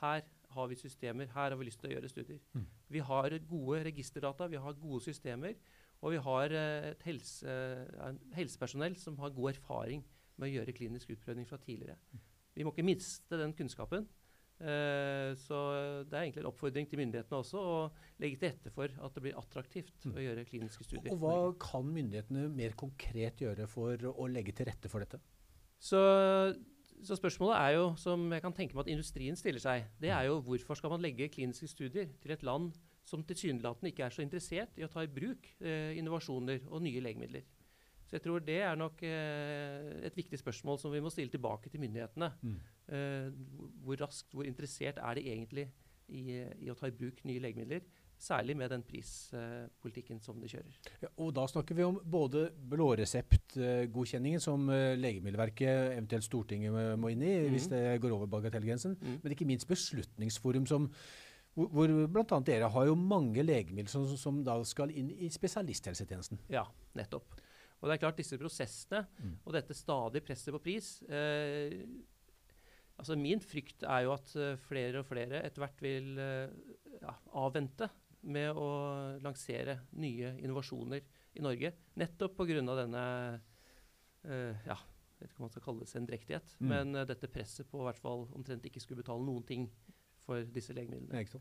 Her 0.00 0.22
har 0.54 0.70
vi 0.70 0.78
systemer, 0.78 1.28
her 1.34 1.52
har 1.52 1.58
vi 1.58 1.68
lyst 1.68 1.82
til 1.82 1.90
å 1.90 1.94
gjøre 1.96 2.10
studier. 2.10 2.40
Mm. 2.54 2.64
Vi 2.90 3.02
har 3.10 3.36
gode 3.50 3.82
registerdata, 3.90 4.48
vi 4.50 4.62
har 4.62 4.78
gode 4.80 5.02
systemer, 5.04 5.58
og 6.00 6.14
vi 6.14 6.22
har 6.24 6.54
uh, 6.56 6.88
et 6.90 7.04
helse, 7.08 7.44
uh, 7.44 8.14
helsepersonell 8.36 8.96
som 9.00 9.18
har 9.20 9.34
god 9.36 9.54
erfaring 9.54 10.04
med 10.40 10.48
å 10.48 10.54
gjøre 10.54 10.76
klinisk 10.76 11.12
utprøvning 11.14 11.48
fra 11.48 11.60
tidligere. 11.60 11.98
Vi 12.56 12.64
må 12.64 12.72
ikke 12.72 12.86
miste 12.88 13.38
den 13.40 13.52
kunnskapen. 13.56 14.08
Eh, 14.60 15.30
så 15.40 15.58
det 16.04 16.12
er 16.12 16.26
egentlig 16.26 16.42
en 16.42 16.50
oppfordring 16.50 16.88
til 16.88 17.00
myndighetene 17.00 17.38
også 17.38 17.60
å 17.64 17.76
legge 18.20 18.36
til 18.42 18.50
rette 18.50 18.72
for 18.74 18.92
at 18.92 19.14
det 19.16 19.22
blir 19.24 19.38
attraktivt 19.40 20.04
mm. 20.04 20.12
å 20.12 20.24
gjøre 20.24 20.44
kliniske 20.48 20.84
studier. 20.84 21.14
Og 21.14 21.22
Hva 21.22 21.36
kan 21.62 21.88
myndighetene 21.88 22.44
mer 22.52 22.76
konkret 22.76 23.40
gjøre 23.40 23.68
for 23.70 24.10
å 24.12 24.28
legge 24.28 24.52
til 24.58 24.68
rette 24.68 24.92
for 24.92 25.00
dette? 25.00 25.20
Så, 25.80 26.00
så 27.00 27.16
spørsmålet 27.16 27.56
er 27.56 27.78
jo, 27.78 27.86
som 28.00 28.26
jeg 28.36 28.44
kan 28.44 28.56
tenke 28.56 28.76
meg 28.76 28.84
at 28.84 28.92
industrien 28.92 29.40
stiller 29.40 29.64
seg, 29.64 29.88
det 30.02 30.12
er 30.12 30.28
jo 30.28 30.42
hvorfor 30.44 30.76
skal 30.76 30.92
man 30.92 31.06
legge 31.06 31.30
kliniske 31.32 31.70
studier 31.72 32.12
til 32.20 32.36
et 32.36 32.44
land 32.44 32.74
som 33.10 33.24
tilsynelatende 33.26 33.90
ikke 33.90 34.06
er 34.06 34.14
så 34.14 34.22
interessert 34.24 34.78
i 34.78 34.86
å 34.86 34.90
ta 34.92 35.02
i 35.04 35.10
bruk 35.10 35.48
eh, 35.58 35.96
innovasjoner 35.98 36.68
og 36.70 36.84
nye 36.84 37.02
legemidler. 37.02 37.46
Så 38.10 38.16
jeg 38.16 38.24
tror 38.24 38.42
det 38.42 38.58
er 38.66 38.74
nok 38.78 39.02
eh, 39.06 40.06
et 40.08 40.16
viktig 40.18 40.38
spørsmål 40.40 40.80
som 40.82 40.90
vi 40.90 41.02
må 41.02 41.12
stille 41.14 41.30
tilbake 41.30 41.70
til 41.70 41.82
myndighetene. 41.82 42.32
Mm. 42.42 42.58
Eh, 42.90 43.30
hvor 43.84 44.02
raskt, 44.02 44.34
hvor 44.34 44.48
interessert 44.48 44.98
er 44.98 45.18
de 45.18 45.26
egentlig 45.30 45.68
i, 46.10 46.40
i, 46.42 46.70
å 46.70 46.74
ta 46.78 46.90
i 46.90 46.94
bruk 46.94 47.22
nye 47.28 47.42
legemidler? 47.42 47.86
Særlig 48.20 48.56
med 48.58 48.68
den 48.68 48.82
prispolitikken 48.84 50.18
uh, 50.18 50.24
som 50.26 50.42
de 50.42 50.50
kjører. 50.50 50.74
Ja, 51.00 51.08
og 51.22 51.30
Da 51.38 51.46
snakker 51.48 51.78
vi 51.78 51.86
om 51.86 51.96
både 52.04 52.50
blåreseptgodkjenningen, 52.68 54.42
som 54.44 54.66
uh, 54.68 54.92
Legemiddelverket, 54.98 55.94
eventuelt 55.94 56.26
Stortinget, 56.26 56.74
må 57.00 57.14
inn 57.14 57.24
i 57.24 57.32
mm. 57.46 57.48
hvis 57.54 57.70
det 57.72 57.80
går 58.02 58.12
over 58.18 58.28
bagatellgrensen, 58.28 58.98
mm. 59.00 59.16
men 59.22 59.32
ikke 59.32 59.48
minst 59.48 59.70
Beslutningsforum, 59.70 60.68
som 60.68 60.90
hvor, 61.54 61.70
hvor 61.74 61.92
bl.a. 62.14 62.40
dere 62.46 62.70
har 62.72 62.86
jo 62.86 62.96
mange 62.98 63.42
legemidler 63.44 63.90
som, 63.90 64.06
som, 64.18 64.42
da 64.46 64.56
skal 64.66 64.92
inn 64.94 65.10
i 65.10 65.30
spesialisthelsetjenesten. 65.32 66.40
Ja, 66.52 66.66
nettopp. 66.98 67.34
Og 67.80 67.88
det 67.88 67.96
er 67.96 68.02
klart 68.02 68.20
disse 68.20 68.38
prosessene 68.40 69.06
mm. 69.16 69.34
og 69.44 69.54
dette 69.56 69.76
stadig 69.76 70.20
presset 70.26 70.52
på 70.52 70.60
pris 70.60 70.98
eh, 71.08 71.80
altså 73.00 73.16
Min 73.16 73.40
frykt 73.40 73.86
er 73.88 74.04
jo 74.04 74.12
at 74.12 74.34
uh, 74.36 74.58
flere 74.60 75.00
og 75.00 75.08
flere 75.08 75.40
etter 75.46 75.62
hvert 75.62 75.80
vil 75.80 76.10
uh, 76.20 76.52
ja, 77.00 77.14
avvente 77.40 77.88
med 78.28 78.52
å 78.52 78.68
lansere 79.24 79.78
nye 79.96 80.34
innovasjoner 80.42 81.00
i 81.38 81.44
Norge. 81.44 81.72
Nettopp 81.96 82.36
pga. 82.36 82.60
denne 82.82 83.04
uh, 84.28 84.52
ja, 84.68 84.76
jeg 84.76 85.22
vet 85.22 85.30
ikke 85.30 85.40
om 85.40 85.46
man 85.46 85.54
skal 85.54 85.64
kalle 85.64 85.86
det 85.86 85.92
sendrektighet, 85.94 86.52
mm. 86.58 86.68
men 86.74 87.00
uh, 87.00 87.06
dette 87.08 87.32
presset 87.32 87.68
på 87.70 87.80
hvert 87.86 88.02
fall 88.02 88.28
omtrent 88.36 88.68
ikke 88.68 88.82
skulle 88.84 89.00
betale 89.00 89.24
noen 89.24 89.48
ting 89.48 89.70
for 90.26 90.44
disse 90.54 90.74
legemidlene. 90.76 91.40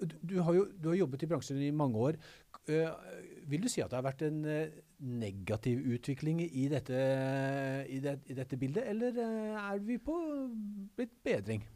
Du, 0.00 0.14
du, 0.22 0.36
har 0.44 0.56
jo 0.56 0.66
du 0.72 0.90
har 0.92 1.00
jobbet 1.02 1.24
i 1.24 1.28
bransjen 1.30 1.60
i 1.62 1.72
mange 1.74 1.98
år. 2.00 2.20
Uh, 2.68 2.92
vil 3.50 3.64
du 3.64 3.68
si 3.72 3.82
at 3.82 3.90
det 3.92 3.98
har 3.98 4.06
vært 4.06 4.24
en 4.26 4.40
uh, 4.46 4.78
negativ 5.00 5.82
utvikling 5.96 6.42
i 6.46 6.68
dette, 6.72 7.02
i, 7.88 8.00
det, 8.04 8.16
i 8.30 8.38
dette, 8.38 8.58
bildet, 8.60 8.86
eller 8.92 9.20
er 9.20 9.84
vi 9.84 9.98
på 10.02 10.16
blitt 10.96 11.18
bedring? 11.24 11.66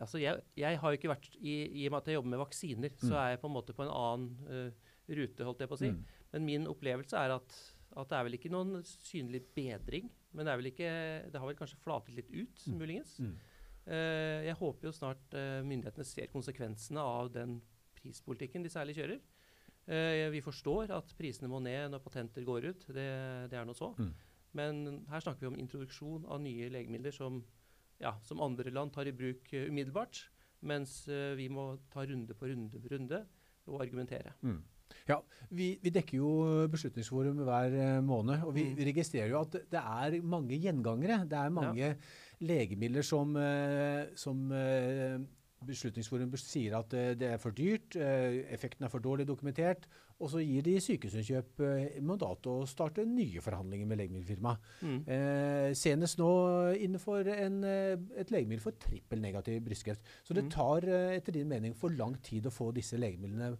Altså 0.00 0.18
jeg, 0.22 0.40
jeg, 0.56 0.78
har 0.80 0.92
jo 0.92 0.98
ikke 0.98 1.12
vært, 1.12 1.28
i, 1.36 1.58
i, 1.82 1.84
og 1.86 1.92
med 1.92 2.00
at 2.00 2.08
jeg 2.08 2.16
jobber 2.16 2.32
med 2.32 2.40
vaksiner, 2.46 2.94
mm. 2.96 3.04
så 3.04 3.18
er 3.20 3.34
jeg 3.34 3.42
på 3.42 3.50
en 3.50 3.54
måte 3.58 3.76
på 3.76 3.84
en 3.84 3.92
annen 3.92 4.72
rute, 5.12 5.44
holdt 5.44 5.60
jeg 5.60 5.68
på 5.68 5.76
å 5.76 5.80
si. 5.82 5.90
Mm. 5.92 6.20
Men 6.32 6.46
min 6.48 6.68
opplevelse 6.70 7.20
er 7.20 7.34
at 7.36 7.56
at 8.00 8.08
det 8.10 8.18
er 8.18 8.26
vel 8.26 8.38
ikke 8.38 8.52
noen 8.52 8.82
synlig 8.86 9.42
bedring. 9.56 10.10
Men 10.32 10.48
det, 10.48 10.72
ikke, 10.72 10.92
det 11.28 11.40
har 11.40 11.48
vel 11.48 11.58
kanskje 11.58 11.80
flatet 11.82 12.16
litt 12.16 12.30
ut, 12.32 12.62
mm. 12.64 12.76
muligens. 12.80 13.16
Uh, 13.82 14.42
jeg 14.46 14.54
håper 14.60 14.88
jo 14.88 14.94
snart 14.94 15.34
uh, 15.34 15.60
myndighetene 15.66 16.06
ser 16.06 16.28
konsekvensene 16.30 17.02
av 17.02 17.32
den 17.34 17.56
prispolitikken 17.98 18.62
de 18.62 18.70
særlig 18.70 18.94
kjører. 18.98 19.22
Uh, 19.88 20.28
vi 20.30 20.42
forstår 20.44 20.92
at 20.94 21.14
prisene 21.18 21.50
må 21.50 21.58
ned 21.64 21.90
når 21.90 22.04
patenter 22.04 22.46
går 22.46 22.68
ut. 22.70 22.86
Det, 22.94 23.08
det 23.50 23.58
er 23.58 23.66
nå 23.66 23.74
så. 23.74 23.90
Mm. 23.98 24.12
Men 24.58 24.82
her 25.10 25.24
snakker 25.24 25.46
vi 25.46 25.50
om 25.50 25.58
introduksjon 25.58 26.28
av 26.30 26.42
nye 26.44 26.68
legemidler 26.70 27.14
som, 27.16 27.40
ja, 28.02 28.14
som 28.28 28.42
andre 28.44 28.70
land 28.70 28.92
tar 28.94 29.08
i 29.08 29.16
bruk 29.16 29.48
umiddelbart. 29.50 30.26
Mens 30.62 31.00
vi 31.34 31.48
må 31.50 31.72
ta 31.90 32.04
runde 32.06 32.36
på 32.38 32.46
runde 32.46 32.78
på 32.78 32.92
runde 32.92 33.18
og 33.66 33.80
argumentere. 33.82 34.36
Mm. 34.46 34.60
Ja, 35.08 35.18
vi, 35.50 35.72
vi, 35.82 35.90
dekker 35.92 36.18
jo 36.18 36.32
Beslutningsforum 36.70 37.42
hver 37.46 37.74
eh, 37.74 37.96
måned, 38.04 38.44
og 38.46 38.54
vi, 38.56 38.68
mm. 38.68 38.76
vi, 38.78 38.86
registrerer 38.90 39.32
jo 39.32 39.40
at 39.42 39.56
det 39.72 39.80
er 39.80 40.18
mange 40.22 40.58
gjengangere. 40.62 41.22
Det 41.28 41.38
er 41.38 41.54
mange 41.54 41.82
ja. 41.82 41.96
Legemidler 42.42 43.06
som, 43.06 43.36
eh, 43.36 44.10
som 44.18 44.50
eh, 44.52 45.20
Beslutningsforum 45.62 46.32
sier 46.42 46.74
at 46.74 46.90
det 46.90 47.22
er 47.22 47.38
for 47.38 47.54
dyrt, 47.54 47.94
effekten 47.94 48.82
er 48.82 48.90
for 48.90 48.98
dårlig 48.98 49.28
dokumentert, 49.28 49.84
og 50.18 50.32
så 50.32 50.40
gir 50.42 50.64
de 50.66 50.72
Sykehusinnkjøp 50.82 51.62
mandat 52.02 52.40
til 52.42 52.64
å 52.64 52.66
starte 52.66 53.04
nye 53.06 53.38
forhandlinger 53.38 53.86
med 53.86 54.00
legemiddelfirma. 54.00 54.56
Mm. 54.82 54.96
Eh, 55.06 55.68
senest 55.78 56.18
nå 56.18 56.32
innenfor 56.82 57.30
en, 57.30 57.62
et 57.62 58.34
legemiddel 58.34 58.64
for 58.64 58.74
trippel 58.74 59.22
negativ 59.22 59.62
brystkreft. 59.62 60.02
Så 60.26 60.34
det 60.34 60.48
mm. 60.48 60.50
tar 60.50 60.88
etter 60.90 61.38
din 61.38 61.54
mening 61.54 61.78
for 61.78 61.94
lang 61.94 62.18
tid 62.26 62.50
å 62.50 62.54
få 62.54 62.72
disse 62.74 62.98
legemidlene 62.98 63.54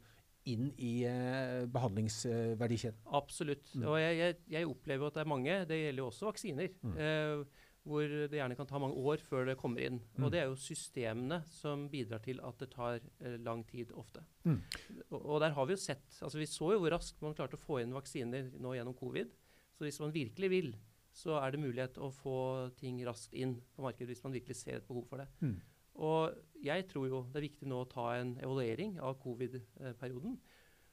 inn 0.50 0.70
i 0.82 0.92
eh, 1.06 1.64
behandlingsverdikjeden? 1.70 3.02
Absolutt. 3.14 3.74
Mm. 3.74 3.84
Og 3.86 3.98
jeg, 4.00 4.16
jeg, 4.18 4.38
jeg, 4.56 4.70
opplever 4.70 5.08
at 5.08 5.18
det 5.18 5.22
er 5.22 5.30
mange, 5.30 5.58
det 5.68 5.78
gjelder 5.78 6.02
jo 6.02 6.08
også 6.10 6.30
vaksiner, 6.30 6.72
mm. 6.82 6.96
eh, 6.98 7.68
hvor 7.82 8.06
det 8.06 8.38
gjerne 8.38 8.54
kan 8.58 8.68
ta 8.70 8.78
mange 8.78 8.98
år 8.98 9.22
før 9.26 9.48
det 9.48 9.58
kommer 9.58 9.82
inn. 9.82 9.98
Mm. 10.14 10.24
Og 10.24 10.30
det 10.32 10.40
er 10.40 10.46
jo 10.46 10.58
systemene 10.60 11.40
som 11.50 11.88
bidrar 11.90 12.22
til 12.22 12.38
at 12.46 12.60
det 12.62 12.70
tar 12.74 13.00
eh, 13.00 13.38
lang 13.42 13.64
tid 13.66 13.90
ofte. 13.98 14.22
Mm. 14.46 14.60
Og, 15.08 15.18
og, 15.18 15.36
der 15.42 15.56
har 15.56 15.66
vi 15.66 15.74
jo 15.74 15.82
sett 15.82 16.20
altså 16.22 16.38
Vi 16.38 16.48
så 16.50 16.72
jo 16.74 16.82
hvor 16.84 16.94
raskt 16.94 17.22
man 17.24 17.34
klarte 17.38 17.58
å 17.58 17.62
få 17.62 17.80
inn 17.82 17.94
vaksiner 17.96 18.52
nå 18.62 18.76
gjennom 18.76 18.96
covid. 18.98 19.34
Så 19.74 19.86
hvis 19.86 19.98
man 20.02 20.14
virkelig 20.14 20.52
vil, 20.52 20.72
så 21.12 21.40
er 21.42 21.52
det 21.52 21.62
mulighet 21.64 21.98
å 22.00 22.12
få 22.14 22.36
ting 22.78 23.02
raskt 23.06 23.34
inn 23.34 23.58
på 23.74 23.84
markedet 23.84 24.14
hvis 24.14 24.24
man 24.24 24.36
virkelig 24.36 24.60
ser 24.62 24.78
et 24.78 24.88
behov 24.88 25.08
for 25.10 25.22
det. 25.22 25.28
Mm. 25.42 25.58
Og 26.06 26.62
jeg 26.64 26.86
tror 26.88 27.08
jo 27.10 27.24
det 27.32 27.40
er 27.40 27.48
viktig 27.50 27.68
nå 27.68 27.82
å 27.82 27.90
ta 27.90 28.12
en 28.16 28.36
evaluering 28.40 28.94
av 29.02 29.18
covid-perioden. 29.20 30.38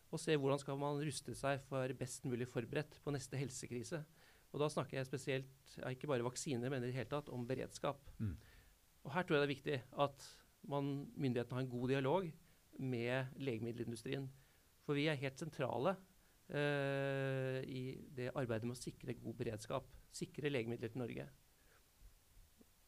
Og 0.09 0.21
se 0.21 0.33
hvordan 0.33 0.59
skal 0.59 0.79
man 0.81 0.99
ruste 1.05 1.35
seg 1.37 1.61
for 1.69 1.93
best 1.97 2.25
mulig 2.25 2.49
forberedt 2.49 2.97
på 3.03 3.13
neste 3.13 3.37
helsekrise. 3.39 4.01
Og 4.49 4.61
da 4.63 4.69
snakker 4.71 4.97
jeg 4.97 5.07
spesielt 5.07 5.77
ikke 5.91 6.09
bare 6.09 6.25
vaksiner, 6.25 6.71
men 6.71 6.83
i 6.83 6.89
det 6.89 6.97
hele 6.97 7.11
tatt 7.11 7.29
om 7.33 7.45
beredskap. 7.47 8.01
Mm. 8.17 8.35
Og 9.05 9.13
her 9.13 9.25
tror 9.25 9.37
jeg 9.37 9.43
det 9.43 9.47
er 9.47 9.55
viktig 9.55 9.79
at 10.05 10.29
man, 10.69 10.93
myndighetene 11.15 11.59
har 11.59 11.65
en 11.65 11.71
god 11.71 11.91
dialog 11.93 12.29
med 12.79 13.35
legemiddelindustrien. 13.39 14.25
For 14.85 14.97
vi 14.97 15.05
er 15.11 15.19
helt 15.21 15.39
sentrale 15.39 15.93
uh, 16.49 17.59
i 17.61 17.83
det 18.15 18.31
arbeidet 18.33 18.65
med 18.67 18.75
å 18.75 18.81
sikre 18.81 19.17
god 19.21 19.37
beredskap. 19.39 19.91
Sikre 20.15 20.51
legemidler 20.51 20.91
til 20.91 21.03
Norge. 21.03 21.27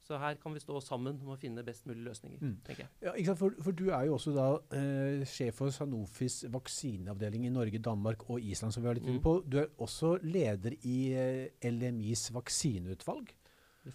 Så 0.02 0.18
her 0.18 0.38
kan 0.42 0.54
vi 0.56 0.62
stå 0.64 0.80
sammen 0.82 1.20
om 1.22 1.34
å 1.36 1.38
finne 1.40 1.62
best 1.66 1.86
mulig 1.86 2.02
løsninger. 2.08 2.40
Mm. 2.42 2.56
tenker 2.66 2.88
jeg. 2.88 3.26
Ja, 3.26 3.36
for, 3.38 3.54
for, 3.62 3.76
du 3.78 3.92
er 3.94 4.08
jo 4.08 4.16
også 4.16 4.34
da 4.34 4.48
eh, 4.78 5.26
sjef 5.30 5.60
for 5.62 5.74
Sanofis 5.74 6.40
vaksineavdeling 6.52 7.46
i 7.46 7.54
Norge, 7.54 7.82
Danmark 7.86 8.26
og 8.30 8.42
Island. 8.42 8.74
som 8.74 8.82
vi 8.82 8.90
har 8.90 8.98
litt 8.98 9.06
mm. 9.06 9.22
på. 9.22 9.36
Du 9.46 9.60
er 9.62 9.70
også 9.82 10.16
leder 10.24 10.74
i 10.82 10.98
eh, 11.14 11.70
LMIs 11.70 12.32
vaksineutvalg. 12.34 13.30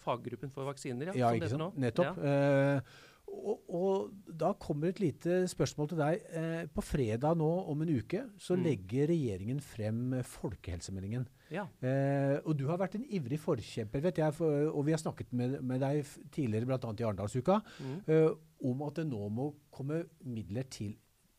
Faggruppen 0.03 0.51
for 0.55 0.67
vaksiner, 0.67 1.13
ja. 1.13 1.19
ja 1.27 1.35
ikke 1.35 1.51
sant? 1.51 1.77
Nettopp. 1.79 2.23
Ja. 2.23 2.79
Eh, 2.79 3.05
og, 3.37 3.63
og, 3.69 4.15
da 4.27 4.53
kommer 4.61 4.91
et 4.91 5.01
lite 5.03 5.43
spørsmål 5.51 5.91
til 5.91 6.01
deg. 6.01 6.27
Eh, 6.41 6.65
på 6.73 6.85
fredag 6.85 7.37
nå 7.39 7.49
om 7.71 7.85
en 7.85 7.93
uke 7.99 8.25
så 8.41 8.57
mm. 8.57 8.65
legger 8.67 9.11
regjeringen 9.13 9.61
frem 9.65 10.19
folkehelsemeldingen. 10.27 11.27
Ja. 11.53 11.67
Eh, 11.85 12.37
og 12.43 12.57
du 12.59 12.67
har 12.71 12.81
vært 12.81 12.99
en 12.99 13.07
ivrig 13.07 13.39
forkjemper, 13.43 14.03
vet 14.09 14.21
jeg, 14.23 14.35
for, 14.37 14.71
og 14.73 14.87
vi 14.89 14.97
har 14.97 15.03
snakket 15.03 15.33
med, 15.37 15.61
med 15.67 15.83
deg 15.85 16.03
tidligere, 16.35 16.69
bl.a. 16.69 16.93
i 16.93 17.07
Arendalsuka, 17.07 17.61
mm. 17.79 17.97
eh, 18.13 18.29
om 18.67 18.85
at 18.89 19.01
det 19.01 19.07
nå 19.11 19.29
må 19.33 19.51
komme 19.75 20.05
midler 20.27 20.69
til 20.73 20.97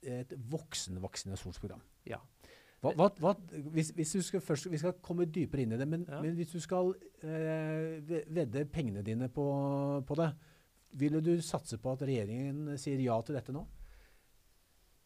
et 0.07 0.31
voksenvaksinasjonsprogram. 0.51 1.81
Ja. 2.07 2.21
Hva, 2.77 2.91
hva, 2.93 3.07
hva, 3.17 3.31
hvis, 3.73 3.89
hvis, 3.97 4.11
du 4.13 4.21
skal 4.21 4.41
først, 4.45 4.67
Vi 4.69 4.77
skal 4.77 4.93
komme 5.01 5.25
dypere 5.25 5.63
inn 5.63 5.73
i 5.73 5.79
det, 5.79 5.87
men, 5.89 6.03
ja. 6.05 6.19
men 6.21 6.35
hvis 6.37 6.53
du 6.53 6.59
skal 6.61 6.93
eh, 7.25 7.97
vedde 8.29 8.67
pengene 8.69 9.01
dine 9.05 9.31
på, 9.33 9.47
på 10.05 10.17
det, 10.19 10.29
vil 10.97 11.19
du 11.23 11.35
satse 11.45 11.77
på 11.81 11.93
at 11.93 12.05
regjeringen 12.07 12.77
sier 12.81 13.01
ja 13.03 13.17
til 13.25 13.37
dette 13.37 13.53
nå? 13.55 13.65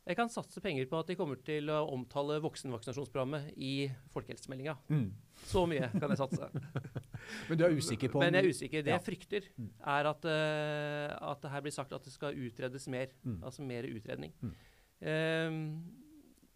Jeg 0.01 0.17
kan 0.17 0.31
satse 0.33 0.61
penger 0.63 0.87
på 0.89 0.97
at 0.97 1.11
de 1.11 1.15
kommer 1.17 1.37
til 1.45 1.69
å 1.69 1.83
omtale 1.93 2.39
voksenvaksinasjonsprogrammet 2.41 3.51
i 3.61 3.85
folkehelsemeldinga. 4.11 4.73
Mm. 4.89 5.11
Så 5.45 5.61
mye 5.69 5.91
kan 5.93 6.09
jeg 6.09 6.19
satse. 6.23 6.47
Men 7.49 7.59
du 7.59 7.63
er 7.67 7.77
usikker 7.77 8.09
på 8.09 8.23
Men 8.23 8.33
jeg 8.33 8.41
er 8.47 8.55
usikker. 8.55 8.81
Det 8.81 8.91
ja. 8.91 8.97
jeg 8.97 9.05
frykter, 9.05 9.49
mm. 9.53 9.67
er 9.93 10.09
at, 10.09 10.25
uh, 10.25 11.13
at, 11.29 11.43
det 11.43 11.51
her 11.53 11.65
blir 11.67 11.75
sagt 11.75 11.93
at 11.93 12.07
det 12.07 12.13
skal 12.15 12.39
utredes 12.47 12.89
mer. 12.89 13.13
Mm. 13.21 13.37
Altså 13.45 13.67
mer 13.67 13.85
utredning. 13.91 14.33
Mm. 14.41 14.55
Um, 15.05 15.61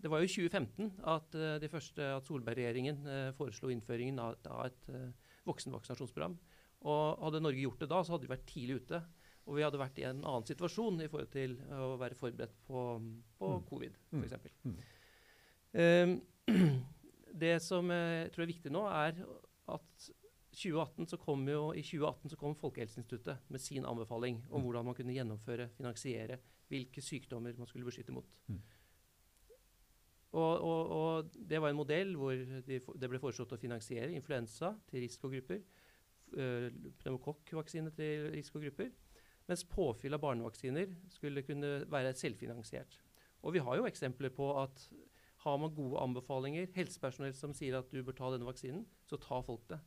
det 0.01 0.09
var 0.11 0.21
jo 0.21 0.27
i 0.27 0.33
2015 0.33 0.89
at, 1.13 1.37
uh, 1.37 1.69
første, 1.69 2.09
at 2.17 2.25
Solberg-regjeringen 2.25 3.05
uh, 3.05 3.29
foreslo 3.37 3.69
innføringen 3.73 4.19
av, 4.25 4.39
av 4.49 4.71
et 4.71 4.89
voksenvaksinasjonsprogram. 5.45 6.39
Og 6.89 7.23
hadde 7.27 7.45
Norge 7.45 7.61
gjort 7.61 7.85
det 7.85 7.93
da, 7.93 8.01
så 8.01 8.15
hadde 8.15 8.25
vi 8.25 8.33
vært 8.33 8.49
tidlig 8.49 8.81
ute. 8.81 9.05
Og 9.45 9.59
vi 9.59 9.63
hadde 9.65 9.79
vært 9.79 9.99
i 10.01 10.07
en 10.09 10.23
annen 10.25 10.47
situasjon 10.47 11.03
i 11.05 11.09
forhold 11.11 11.31
til 11.33 11.55
å 11.77 11.93
være 12.01 12.17
forberedt 12.17 12.55
på, 12.65 12.83
på 13.37 13.49
mm. 13.51 13.63
covid, 13.69 13.97
f.eks. 14.17 14.61
Mm. 14.65 14.77
Um, 15.75 16.15
det 17.45 17.57
som 17.61 17.91
jeg 17.93 18.31
tror 18.33 18.45
er 18.45 18.53
viktig 18.53 18.73
nå, 18.73 18.85
er 18.89 19.19
at 19.75 20.07
2018 20.55 21.11
så 21.11 21.19
kom 21.21 21.43
jo, 21.49 21.67
i 21.75 21.83
2018 21.83 22.31
så 22.31 22.39
kom 22.39 22.55
Folkehelseinstituttet 22.57 23.49
med 23.51 23.61
sin 23.61 23.85
anbefaling 23.85 24.39
om 24.49 24.59
mm. 24.59 24.65
hvordan 24.65 24.87
man 24.87 24.97
kunne 24.97 25.15
gjennomføre, 25.15 25.69
finansiere, 25.77 26.39
hvilke 26.71 27.03
sykdommer 27.03 27.53
man 27.59 27.69
skulle 27.69 27.85
beskytte 27.85 28.15
mot. 28.15 28.29
Mm. 28.47 28.61
Og, 30.35 30.53
og, 30.59 30.91
og, 30.91 31.35
det 31.49 31.61
var 31.61 31.71
en 31.71 31.79
modell 31.79 32.15
hvor 32.19 32.35
de, 32.35 32.79
det 32.81 33.09
ble 33.11 33.21
foreslått 33.21 33.53
å 33.55 33.59
finansiere 33.59 34.11
influensa 34.15 34.73
til 34.89 35.05
risikogrupper, 35.05 35.61
øh, 36.35 36.67
pneumokokkvaksine 37.03 37.93
til 37.95 38.29
risikogrupper, 38.33 38.89
mens 39.49 39.63
påfyll 39.69 40.15
av 40.17 40.23
barnevaksiner 40.23 40.93
skulle 41.13 41.43
kunne 41.45 41.83
være 41.91 42.13
selvfinansiert. 42.17 42.97
Og 43.45 43.53
vi 43.53 43.61
har 43.61 43.77
jo 43.77 43.85
eksempler 43.85 44.33
på 44.33 44.47
at 44.57 44.87
har 45.45 45.57
man 45.61 45.73
gode 45.75 46.01
anbefalinger, 46.01 46.71
helsepersonell 46.73 47.35
som 47.37 47.53
sier 47.53 47.77
at 47.77 47.91
du 47.93 47.99
bør 48.03 48.17
ta 48.17 48.31
denne 48.33 48.47
vaksinen, 48.47 48.85
så 49.05 49.19
tar 49.21 49.45
folk 49.45 49.67
det. 49.69 49.77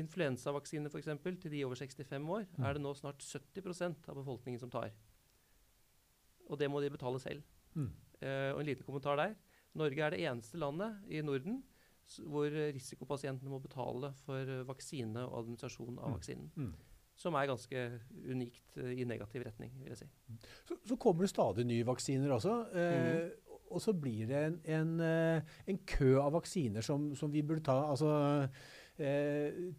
Influensavaksine 0.00 0.88
f.eks. 0.88 1.10
til 1.42 1.52
de 1.52 1.64
over 1.66 1.76
65 1.76 2.16
år 2.16 2.46
mm. 2.46 2.64
er 2.64 2.76
det 2.76 2.82
nå 2.84 2.94
snart 2.96 3.20
70% 3.26 4.08
av 4.08 4.20
befolkningen 4.22 4.62
som 4.62 4.72
tar. 4.72 4.94
Og 6.48 6.58
det 6.58 6.70
må 6.70 6.80
de 6.80 6.92
betale 6.94 7.20
selv. 7.20 7.44
Mm. 7.74 7.90
Uh, 8.22 8.50
og 8.54 8.62
en 8.62 8.70
liten 8.70 8.86
kommentar 8.86 9.18
der. 9.20 9.34
Norge 9.76 10.06
er 10.06 10.14
det 10.14 10.24
eneste 10.24 10.58
landet 10.58 11.04
i 11.10 11.20
Norden 11.22 11.60
hvor 12.26 12.50
risikopasientene 12.50 13.52
må 13.52 13.60
betale 13.62 14.08
for 14.24 14.64
vaksine 14.66 15.28
og 15.28 15.44
administrasjon 15.44 15.98
av 16.00 16.08
mm. 16.08 16.14
vaksinen. 16.16 16.48
Mm 16.56 16.72
som 17.20 17.36
er 17.36 17.50
ganske 17.50 17.84
unikt 18.32 18.80
uh, 18.80 18.90
i 18.94 19.04
negativ 19.08 19.44
retning, 19.44 19.74
vil 19.82 19.92
jeg 19.92 20.02
si. 20.02 20.08
Så, 20.68 20.78
så 20.88 20.96
kommer 21.00 21.26
det 21.26 21.32
stadig 21.34 21.66
nye 21.68 21.86
vaksiner 21.88 22.32
også. 22.38 22.56
Eh, 22.72 22.96
mm. 22.96 23.50
Og 23.70 23.82
så 23.84 23.94
blir 23.94 24.26
det 24.26 24.40
en, 24.48 24.56
en, 24.74 24.96
eh, 25.04 25.52
en 25.70 25.78
kø 25.86 26.16
av 26.18 26.32
vaksiner 26.34 26.82
som, 26.82 27.12
som, 27.14 27.30
vi 27.30 27.44
burde 27.46 27.62
ta. 27.68 27.76
Altså, 27.92 28.48
eh, 28.98 29.70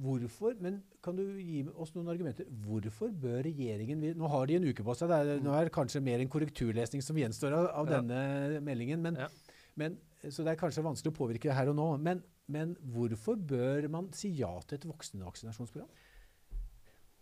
Hvorfor, 0.00 0.54
men 0.62 0.76
kan 1.02 1.16
du 1.18 1.24
gi 1.42 1.64
oss 1.74 1.90
noen 1.96 2.10
argumenter? 2.12 2.46
Hvorfor 2.62 3.10
bør 3.10 3.40
regjeringen 3.48 4.04
Nå 4.18 4.28
har 4.30 4.46
de 4.46 4.58
en 4.60 4.68
uke 4.68 4.84
på 4.86 4.94
seg. 4.94 5.10
Det 5.10 5.16
er, 5.18 5.40
nå 5.42 5.54
er 5.56 5.66
det 5.66 5.74
kanskje 5.74 6.02
mer 6.06 6.22
en 6.22 6.30
korrekturlesning 6.30 7.02
som 7.02 7.18
gjenstår 7.18 7.56
av, 7.56 7.66
av 7.82 7.90
Ja. 7.90 7.98
denne 7.98 8.60
meldingen. 8.62 9.02
Men, 9.02 9.18
Ja. 9.18 9.26
men, 9.74 9.98
så 10.22 10.44
det 10.46 10.54
er 10.54 10.60
kanskje 10.60 10.86
vanskelig 10.86 11.10
å 11.10 11.18
påvirke 11.18 11.56
her 11.56 11.72
og 11.72 11.76
nå. 11.76 11.88
Men, 11.98 12.22
men 12.46 12.76
hvorfor 12.94 13.34
bør 13.34 13.88
man 13.90 14.12
si 14.14 14.30
ja 14.38 14.52
til 14.68 14.78
et 14.78 14.86
voksenvaksinasjonsprogram? 14.86 15.90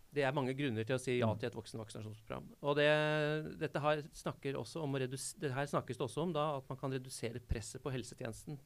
Det 0.09 0.23
er 0.25 0.33
mange 0.33 0.55
grunner 0.57 0.87
til 0.87 0.95
å 0.95 1.01
si 1.01 1.19
ja 1.19 1.27
Mm. 1.29 1.39
til 1.39 1.47
et 1.47 1.55
voksenvaksinasjonsprogram. 1.55 2.47
Og 2.65 2.75
det, 2.75 3.59
dette 3.59 3.79
her 3.79 4.01
snakker 4.13 4.57
også 4.57 4.81
om 4.81 4.93
det 4.93 5.53
her 5.53 5.65
snakkes 5.69 5.97
det 5.97 6.05
også 6.05 6.23
om 6.23 6.33
da, 6.33 6.57
at 6.57 6.69
man 6.69 6.77
kan 6.77 6.91
redusere 6.91 7.39
presset 7.39 7.83
på 7.83 7.91
helsetjenesten. 7.93 8.57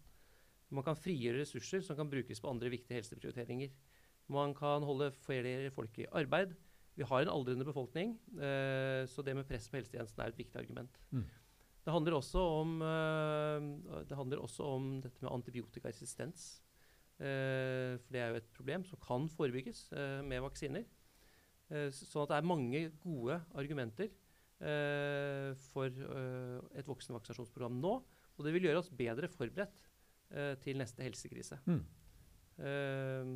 Man 0.71 0.83
kan 0.83 0.95
frigjøre 0.95 1.43
ressurser 1.43 1.83
som 1.83 1.97
kan 1.99 2.09
brukes 2.09 2.39
på 2.39 2.49
andre 2.49 2.71
viktige 2.71 2.97
helseprioriteringer. 3.01 3.69
Man 4.31 4.55
kan 4.55 4.85
holde 4.87 5.11
flere 5.11 5.69
folk 5.75 5.99
i 5.99 6.07
arbeid. 6.15 6.55
Vi 6.95 7.03
har 7.09 7.21
en 7.21 7.33
aldrende 7.33 7.65
befolkning, 7.65 8.17
eh, 8.37 9.03
så 9.09 9.23
det 9.25 9.35
med 9.35 9.47
press 9.49 9.67
på 9.69 9.79
helsetjenesten 9.79 10.21
er 10.21 10.31
et 10.31 10.37
viktig 10.37 10.59
argument. 10.61 10.97
Mm. 11.11 11.25
Det, 11.83 11.91
handler 11.91 12.13
også 12.13 12.39
om, 12.61 12.81
eh, 12.81 14.03
det 14.07 14.15
handler 14.15 14.39
også 14.39 14.63
om 14.63 15.01
dette 15.01 15.21
med 15.21 15.31
antibiotikaresistens. 15.31 16.61
Eh, 17.19 17.97
for 17.97 18.13
det 18.13 18.21
er 18.21 18.29
jo 18.29 18.35
et 18.41 18.53
problem 18.53 18.85
som 18.85 18.99
kan 19.01 19.27
forebygges 19.29 19.91
med 20.23 20.41
vaksiner. 20.41 20.85
Eh, 21.71 21.89
Sånn 21.95 22.25
at 22.25 22.33
det 22.33 22.39
er 22.39 22.49
mange 22.49 22.83
gode 23.03 23.39
argumenter 23.59 24.09
eh, 24.09 25.53
for 25.69 25.87
eh, 25.87 26.59
et 26.79 26.89
voksenvaksinasjonsprogram 26.89 27.79
nå. 27.79 27.95
Og 28.33 28.45
det 28.45 28.53
vil 28.55 28.67
gjøre 28.67 28.81
oss 28.81 28.91
bedre 28.93 29.29
forberedt 29.31 29.87
eh, 30.33 30.53
til 30.63 30.79
neste 30.81 31.05
helsekrise. 31.05 31.59
Mm. 31.69 31.81
Eh, 32.63 33.33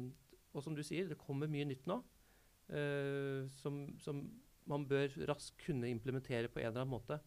og 0.58 0.64
som 0.66 0.76
du 0.78 0.84
sier, 0.86 1.08
det 1.10 1.20
kommer 1.22 1.50
mye 1.52 1.68
nytt 1.70 1.86
nå 1.90 2.02
eh, 2.74 3.46
som, 3.62 3.84
som 4.02 4.24
man 4.68 4.86
bør 4.88 5.14
raskt 5.30 5.58
kunne 5.64 5.90
implementere 5.92 6.52
på 6.52 6.62
en 6.62 6.70
eller 6.72 6.84
annen 6.84 6.96
måte. 6.98 7.20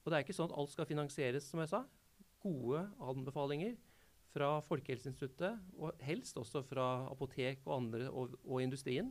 Og 0.00 0.10
det 0.10 0.16
er 0.16 0.24
ikke 0.24 0.36
sånn 0.36 0.50
at 0.50 0.56
alt 0.58 0.72
skal 0.72 0.88
finansieres, 0.88 1.46
som 1.46 1.60
jeg 1.62 1.70
sa. 1.72 1.84
Gode 2.40 2.86
anbefalinger 3.04 3.76
fra 4.30 4.54
Folkehelseinstituttet, 4.64 5.58
og 5.76 5.98
helst 6.06 6.38
også 6.40 6.62
fra 6.64 6.86
apotek 7.10 7.64
og 7.66 7.74
andre 7.76 8.08
og, 8.08 8.36
og 8.46 8.62
industrien, 8.62 9.10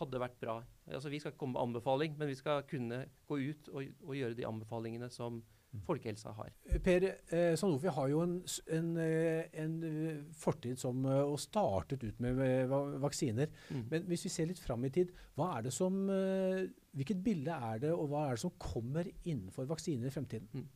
hadde 0.00 0.20
vært 0.22 0.38
bra. 0.40 0.60
Altså, 0.88 1.10
vi 1.12 1.20
skal 1.20 1.32
ikke 1.32 1.42
komme 1.44 1.58
med 1.58 1.66
anbefaling, 1.68 2.14
men 2.18 2.30
vi 2.30 2.38
skal 2.38 2.64
kunne 2.68 3.04
gå 3.28 3.38
ut 3.38 3.72
og, 3.72 3.90
og 4.06 4.14
gjøre 4.18 4.38
de 4.38 4.48
anbefalingene 4.48 5.10
som 5.12 5.42
folkehelsa 5.86 6.34
har. 6.36 6.50
Per 6.84 7.04
eh, 7.08 7.54
Sanofi 7.56 7.88
har 7.96 8.08
jo 8.12 8.20
en, 8.26 8.34
en, 8.76 8.90
eh, 9.00 9.46
en 9.62 9.76
eh, 9.88 10.18
fortid 10.36 10.80
som 10.80 11.04
eh, 11.08 11.22
og 11.24 11.38
startet 11.40 12.04
ut 12.04 12.20
med 12.20 12.40
eh, 12.44 12.74
vaksiner. 13.00 13.48
Mm. 13.70 13.86
Men 13.88 14.06
hvis 14.10 14.26
vi 14.26 14.32
ser 14.34 14.50
litt 14.50 14.60
fram 14.60 14.84
i 14.84 14.92
tid, 14.92 15.14
hva 15.38 15.48
er 15.56 15.66
det 15.68 15.74
som, 15.74 15.96
eh, 16.12 16.66
hvilket 16.92 17.24
bilde 17.24 17.56
er 17.72 17.84
det, 17.86 17.92
og 17.94 18.10
hva 18.12 18.26
er 18.26 18.36
det 18.36 18.44
som 18.44 18.56
kommer 18.60 19.08
innenfor 19.24 19.68
vaksiner 19.70 20.10
i 20.10 20.14
fremtiden? 20.14 20.68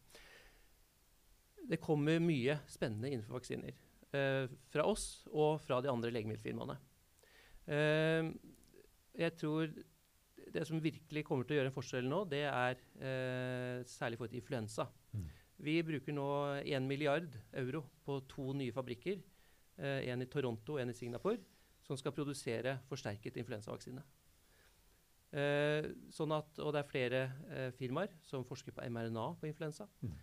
Det 1.67 1.83
kommer 1.83 2.23
mye 2.23 2.61
spennende 2.71 3.11
innenfor 3.13 3.41
vaksiner. 3.41 3.77
Eh, 4.17 4.45
fra 4.73 4.89
oss 4.89 5.27
og 5.33 5.61
fra 5.67 5.83
de 5.85 5.93
andre 5.93 6.13
legemiddelfirmaene. 6.15 6.79
Eh, 7.67 8.33
jeg 9.17 9.37
tror 9.41 9.71
det 10.55 10.65
som 10.69 10.83
virkelig 10.83 11.25
kommer 11.27 11.47
til 11.47 11.57
å 11.57 11.59
gjøre 11.61 11.73
en 11.73 11.75
forskjell 11.75 12.09
nå, 12.09 12.21
det 12.31 12.45
er 12.49 12.79
eh, 13.01 13.81
særlig 13.89 14.21
for 14.21 14.37
influensa. 14.37 14.87
Mm. 15.13 15.25
Vi 15.67 15.77
bruker 15.89 16.15
nå 16.15 16.29
1 16.63 16.87
milliard 16.87 17.33
euro 17.57 17.83
på 18.05 18.21
to 18.31 18.53
nye 18.57 18.75
fabrikker. 18.75 19.23
Eh, 19.77 20.07
en 20.13 20.23
i 20.23 20.29
Toronto 20.31 20.77
og 20.77 20.83
en 20.83 20.93
i 20.93 20.97
Singapore. 20.97 21.41
Som 21.87 21.99
skal 21.99 22.15
produsere 22.15 22.79
forsterket 22.89 23.37
influensavaksine. 23.41 24.03
Eh, 25.37 25.91
sånn 26.15 26.33
at, 26.35 26.59
og 26.63 26.73
det 26.75 26.83
er 26.83 26.89
flere 26.91 27.21
eh, 27.51 27.69
firmaer 27.77 28.15
som 28.27 28.47
forsker 28.47 28.75
på 28.75 28.87
mRNA 28.91 29.27
på 29.41 29.51
influensa. 29.51 29.89
Mm. 30.03 30.17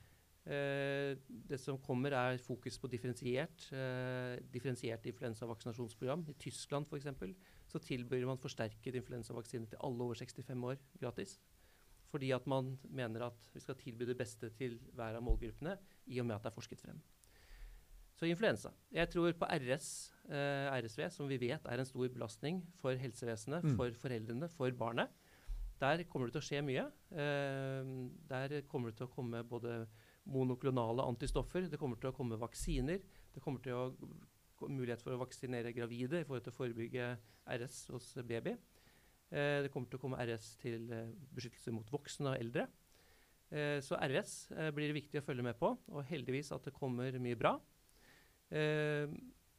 Eh, 0.44 1.14
det 1.50 1.60
som 1.62 1.80
kommer, 1.80 2.12
er 2.12 2.42
fokus 2.44 2.80
på 2.80 2.90
differensiert, 2.92 3.70
eh, 3.72 4.40
differensiert 4.52 5.06
influensavaksinasjonsprogram. 5.08 6.26
I 6.30 6.34
Tyskland 6.40 6.88
eksempel, 7.00 7.36
så 7.74 7.82
tilbyr 7.82 8.28
man 8.30 8.38
forsterket 8.42 8.96
influensavaksine 9.00 9.66
til 9.72 9.82
alle 9.84 10.06
over 10.06 10.20
65 10.20 10.64
år 10.70 10.78
gratis. 11.02 11.40
Fordi 12.14 12.30
at 12.36 12.46
man 12.46 12.76
mener 12.94 13.26
at 13.26 13.50
vi 13.56 13.60
skal 13.64 13.76
tilby 13.80 14.06
det 14.06 14.18
beste 14.20 14.52
til 14.54 14.78
hver 14.94 15.18
av 15.18 15.24
målgruppene, 15.26 15.74
i 16.14 16.20
og 16.22 16.28
med 16.30 16.36
at 16.38 16.44
det 16.46 16.52
er 16.52 16.58
forsket 16.60 16.84
frem. 16.84 17.00
Så 18.14 18.28
influensa. 18.30 18.70
Jeg 18.94 19.10
tror 19.10 19.32
på 19.34 19.48
RS, 19.50 19.88
eh, 20.30 20.70
RSV, 20.78 21.08
som 21.10 21.28
vi 21.28 21.40
vet 21.42 21.66
er 21.66 21.80
en 21.82 21.90
stor 21.90 22.08
belastning 22.14 22.62
for 22.78 22.94
helsevesenet, 22.94 23.64
Mm. 23.64 23.76
for 23.76 23.90
foreldrene, 23.98 24.50
for 24.50 24.70
barnet. 24.72 25.10
Der 25.82 26.04
kommer 26.04 26.28
det 26.30 26.34
til 26.38 26.42
å 26.42 26.48
skje 26.50 26.62
mye. 26.64 26.86
Eh, 27.12 28.10
der 28.30 28.62
kommer 28.70 28.92
det 28.92 28.98
til 28.98 29.08
å 29.08 29.16
komme 29.16 29.44
både 29.44 29.88
monoklonale 30.28 31.02
antistoffer, 31.04 31.68
det 31.70 31.80
kommer 31.80 32.00
til 32.00 32.12
å 32.12 32.16
komme 32.16 32.38
vaksiner, 32.40 33.02
det 33.34 33.42
kommer 33.42 33.60
til 33.64 33.74
å 33.74 33.96
gå 34.60 34.70
mulighet 34.70 35.02
for 35.02 35.12
å 35.12 35.20
vaksinere 35.26 35.74
gravide 35.74 36.22
i 36.22 36.24
forhold 36.24 36.44
til 36.44 36.54
å 36.54 36.60
forebygge 36.62 37.18
RS 37.48 37.88
hos 37.94 38.14
baby. 38.28 38.56
Eh, 39.34 39.64
det 39.66 39.72
kommer 39.74 39.90
til 39.90 39.98
å 40.00 40.04
komme 40.04 40.20
RS 40.24 40.56
til 40.62 40.88
eh, 40.94 41.12
beskyttelse 41.36 41.74
mot 41.74 41.90
voksne 41.94 42.34
og 42.34 42.40
eldre. 42.40 42.68
Eh, 43.54 43.80
så 43.86 43.98
RS 44.02 44.36
blir 44.74 44.90
det 44.92 44.98
viktig 45.02 45.22
å 45.22 45.26
følge 45.26 45.44
med 45.46 45.58
på, 45.60 45.74
og 45.92 46.06
heldigvis 46.10 46.52
at 46.56 46.64
det 46.70 46.74
kommer 46.78 47.12
mye 47.22 47.38
bra. 47.38 47.56
Eh, 48.54 49.08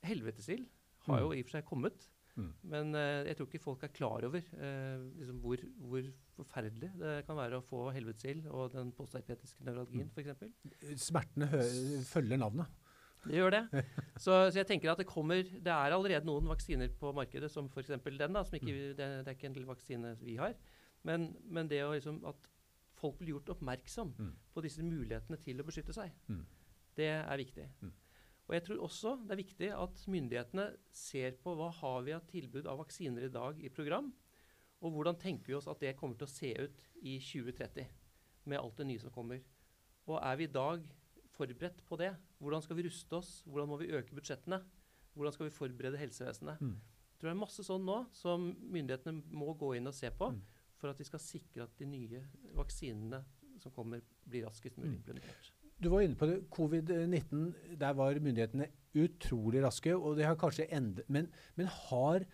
helvetesild 0.06 0.66
har 1.08 1.20
jo 1.24 1.32
i 1.34 1.42
og 1.42 1.48
for 1.48 1.58
seg 1.58 1.66
kommet, 1.70 2.10
Mm. 2.34 2.48
men 2.66 2.88
eh, 2.98 3.28
jeg 3.28 3.36
tror 3.38 3.46
ikke 3.46 3.60
folk 3.62 3.82
er 3.86 3.90
klar 3.94 4.24
over 4.26 4.40
eh, 4.42 5.02
liksom 5.20 5.36
hvor, 5.38 5.60
hvor 5.86 6.06
forferdelig 6.34 6.88
det 6.98 7.12
kan 7.28 7.36
være 7.38 7.60
å 7.60 7.62
få 7.62 7.84
helvetesild 7.94 8.48
og 8.50 8.72
den 8.72 8.90
postherpetiske 8.90 9.62
nevralgien 9.62 10.08
Mm. 10.10 10.16
F.eks. 10.18 10.98
Smertene 11.06 11.46
følger 12.10 12.40
navnet. 12.42 12.66
Det 13.24 13.38
gjør 13.38 13.50
det. 13.54 13.62
Så, 14.20 14.32
så 14.52 14.58
jeg 14.60 14.66
tenker 14.68 14.92
at 14.92 14.98
det 15.00 15.06
kommer 15.08 15.42
Det 15.42 15.70
er 15.72 15.94
allerede 15.96 16.26
noen 16.28 16.46
vaksiner 16.50 16.88
på 17.00 17.12
markedet, 17.16 17.50
som 17.50 17.68
f.eks. 17.72 17.88
den. 18.04 18.32
da, 18.36 18.42
som 18.44 18.54
ikke, 18.58 18.74
det, 18.94 18.96
det 18.98 19.28
er 19.28 19.36
ikke 19.36 19.50
en 19.52 19.66
vaksine 19.68 20.16
vi 20.20 20.36
har. 20.36 20.54
Men, 21.04 21.30
men 21.44 21.68
det 21.68 21.80
liksom 21.92 22.22
at 22.28 22.48
folk 22.94 23.18
blir 23.18 23.34
gjort 23.34 23.50
oppmerksom 23.56 24.14
Mm. 24.18 24.32
på 24.54 24.62
disse 24.64 24.82
mulighetene 24.82 25.36
til 25.42 25.60
å 25.60 25.64
beskytte 25.66 25.92
seg, 25.92 26.12
Mm. 26.28 26.44
det 26.96 27.08
er 27.10 27.36
viktig. 27.36 27.66
Mm. 27.82 27.92
Og 28.46 28.54
jeg 28.54 28.62
tror 28.64 28.82
også 28.84 29.14
det 29.24 29.32
er 29.32 29.40
viktig 29.42 29.68
at 29.72 30.04
myndighetene 30.08 30.66
ser 30.92 31.32
på 31.42 31.54
hva 31.56 31.70
har 31.72 32.02
vi 32.04 32.12
av 32.12 32.24
tilbud 32.28 32.66
av 32.66 32.78
vaksiner 32.78 33.24
i 33.24 33.32
dag 33.32 33.58
i 33.64 33.68
program, 33.68 34.12
og 34.80 34.92
hvordan 34.92 35.16
tenker 35.18 35.46
vi 35.48 35.54
oss 35.54 35.66
at 35.68 35.80
det 35.80 35.96
kommer 35.96 36.16
til 36.16 36.26
å 36.28 36.30
se 36.30 36.50
ut 36.60 36.82
i 37.02 37.18
2030 37.18 37.86
med 38.46 38.58
alt 38.60 38.76
det 38.76 38.86
nye 38.86 39.00
som 39.00 39.10
kommer. 39.10 39.40
Og 40.06 40.18
er 40.22 40.36
vi 40.36 40.44
i 40.44 40.52
dag 40.52 40.82
forberedt 41.34 41.82
på 41.88 41.98
det? 42.00 42.12
Hvordan 42.40 42.62
skal 42.64 42.76
vi 42.78 42.86
ruste 42.88 43.18
oss? 43.18 43.42
Hvordan 43.46 43.68
må 43.68 43.78
vi 43.80 43.90
øke 43.94 44.14
budsjettene? 44.16 44.60
Hvordan 45.14 45.32
skal 45.36 45.46
vi 45.48 45.54
forberede 45.54 45.98
helsevesenet? 46.00 46.60
Mm. 46.60 46.74
Jeg 46.78 47.18
tror 47.20 47.28
det 47.30 47.34
er 47.36 47.40
masse 47.46 47.64
sånn 47.64 47.84
nå 47.86 47.98
som 48.12 48.48
myndighetene 48.74 49.22
må 49.32 49.54
gå 49.58 49.76
inn 49.78 49.86
og 49.86 49.94
se 49.94 50.10
på 50.10 50.30
Mm. 50.32 50.40
for 50.76 50.90
at 50.90 50.98
vi 50.98 51.04
skal 51.04 51.18
sikre 51.22 51.62
at 51.64 51.76
de 51.78 51.86
nye 51.86 52.22
vaksinene 52.54 53.22
som 53.62 53.72
kommer, 53.72 54.00
blir 54.28 54.44
raskest 54.44 54.76
mulig 54.76 54.90
Mm. 54.90 55.02
implementert. 55.02 55.52
Du 55.80 55.88
var 55.90 56.00
inne 56.02 56.14
på 56.16 56.26
det. 56.26 56.48
Covid-19, 56.50 57.54
der 57.78 57.92
var 57.94 58.14
myndighetene 58.14 58.68
utrolig 58.94 59.62
raske. 59.62 59.94
og 59.96 60.16
det 60.16 60.24
har 60.24 60.36
kanskje 60.36 60.68
endret, 60.70 61.08
Men, 61.08 61.28
men 61.56 61.66
har 61.66 62.24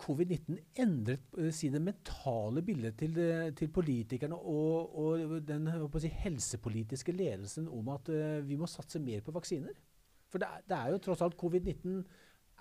covid-19 0.00 0.56
endret 0.80 1.54
sine 1.54 1.78
mentale 1.84 2.62
bilder 2.64 2.94
til, 2.96 3.18
eh, 3.18 3.52
til 3.54 3.68
politikerne 3.68 4.34
og, 4.34 4.98
og 4.98 5.48
den 5.48 5.68
si, 6.00 6.08
helsepolitiske 6.08 7.12
ledelsen 7.12 7.68
om 7.68 7.88
at 7.92 8.08
eh, 8.08 8.48
vi 8.48 8.56
må 8.56 8.66
satse 8.66 8.98
mer 8.98 9.20
på 9.20 9.34
vaksiner? 9.36 9.76
For 10.30 10.38
det 10.38 10.48
er, 10.48 10.64
det 10.68 10.76
er 10.78 10.90
jo 10.94 10.98
tross 10.98 11.22
alt 11.22 11.36
covid-19 11.36 12.02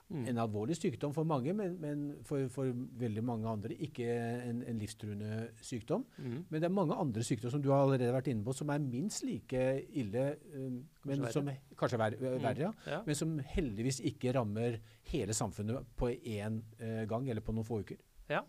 Mm. 0.10 0.24
en 0.26 0.39
alvorlig 0.41 0.74
sykdom 0.74 1.12
for 1.13 1.28
mange, 1.30 1.54
men, 1.54 1.76
men 1.78 2.00
for, 2.26 2.48
for 2.50 2.72
veldig 2.98 3.22
mange 3.22 3.45
andre 3.45 3.76
ikke 3.86 4.08
en, 4.10 4.63
en 4.65 4.80
livstruende 4.82 5.52
sykdom. 5.62 6.02
Mm. 6.17 6.39
Men 6.50 6.63
det 6.63 6.65
er 6.65 6.74
mange 6.74 6.98
andre 6.98 7.22
sykdommer 7.22 7.54
som 7.54 7.62
du 7.62 7.69
har 7.69 7.84
allerede 7.84 8.15
vært 8.15 8.32
inne 8.32 8.41
på, 8.48 8.56
som 8.58 8.72
er 8.74 8.82
minst 8.82 9.22
like 9.28 9.67
ille, 10.02 10.26
um, 10.56 10.82
men 11.06 11.28
som 11.30 11.54
kanskje 11.78 12.02
ver 12.02 12.17
Mm. 12.19 12.41
verre, 12.41 12.74
ja. 12.89 13.04
Men 13.06 13.15
som 13.22 13.38
heldigvis 13.54 14.02
ikke 14.10 14.34
rammer 14.34 14.80
hele 15.13 15.34
samfunnet 15.38 15.86
på 15.95 16.10
én 16.17 16.58
uh, 16.82 17.06
gang 17.06 17.30
eller 17.30 17.45
på 17.45 17.54
noen 17.54 17.69
få 17.69 17.84
uker. 17.86 18.02
Ja. 18.34 18.41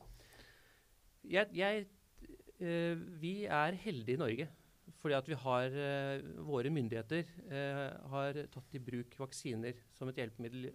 Jeg, 1.28 1.52
jeg, 1.52 1.86
uh, 2.64 2.96
vi 3.20 3.44
er 3.44 3.76
heldige 3.84 4.16
i 4.16 4.24
Norge. 4.24 4.48
Fordi 5.00 5.14
at 5.14 5.28
vi 5.28 5.36
har, 5.38 5.70
uh, 5.70 6.44
våre 6.44 6.72
myndigheter 6.72 7.28
har 8.10 8.46
tatt 8.52 8.74
i 8.74 8.80
bruk 8.84 9.14
vaksiner 9.20 9.76
som 9.96 10.08
et 10.08 10.18
hjelpemiddel, 10.18 10.72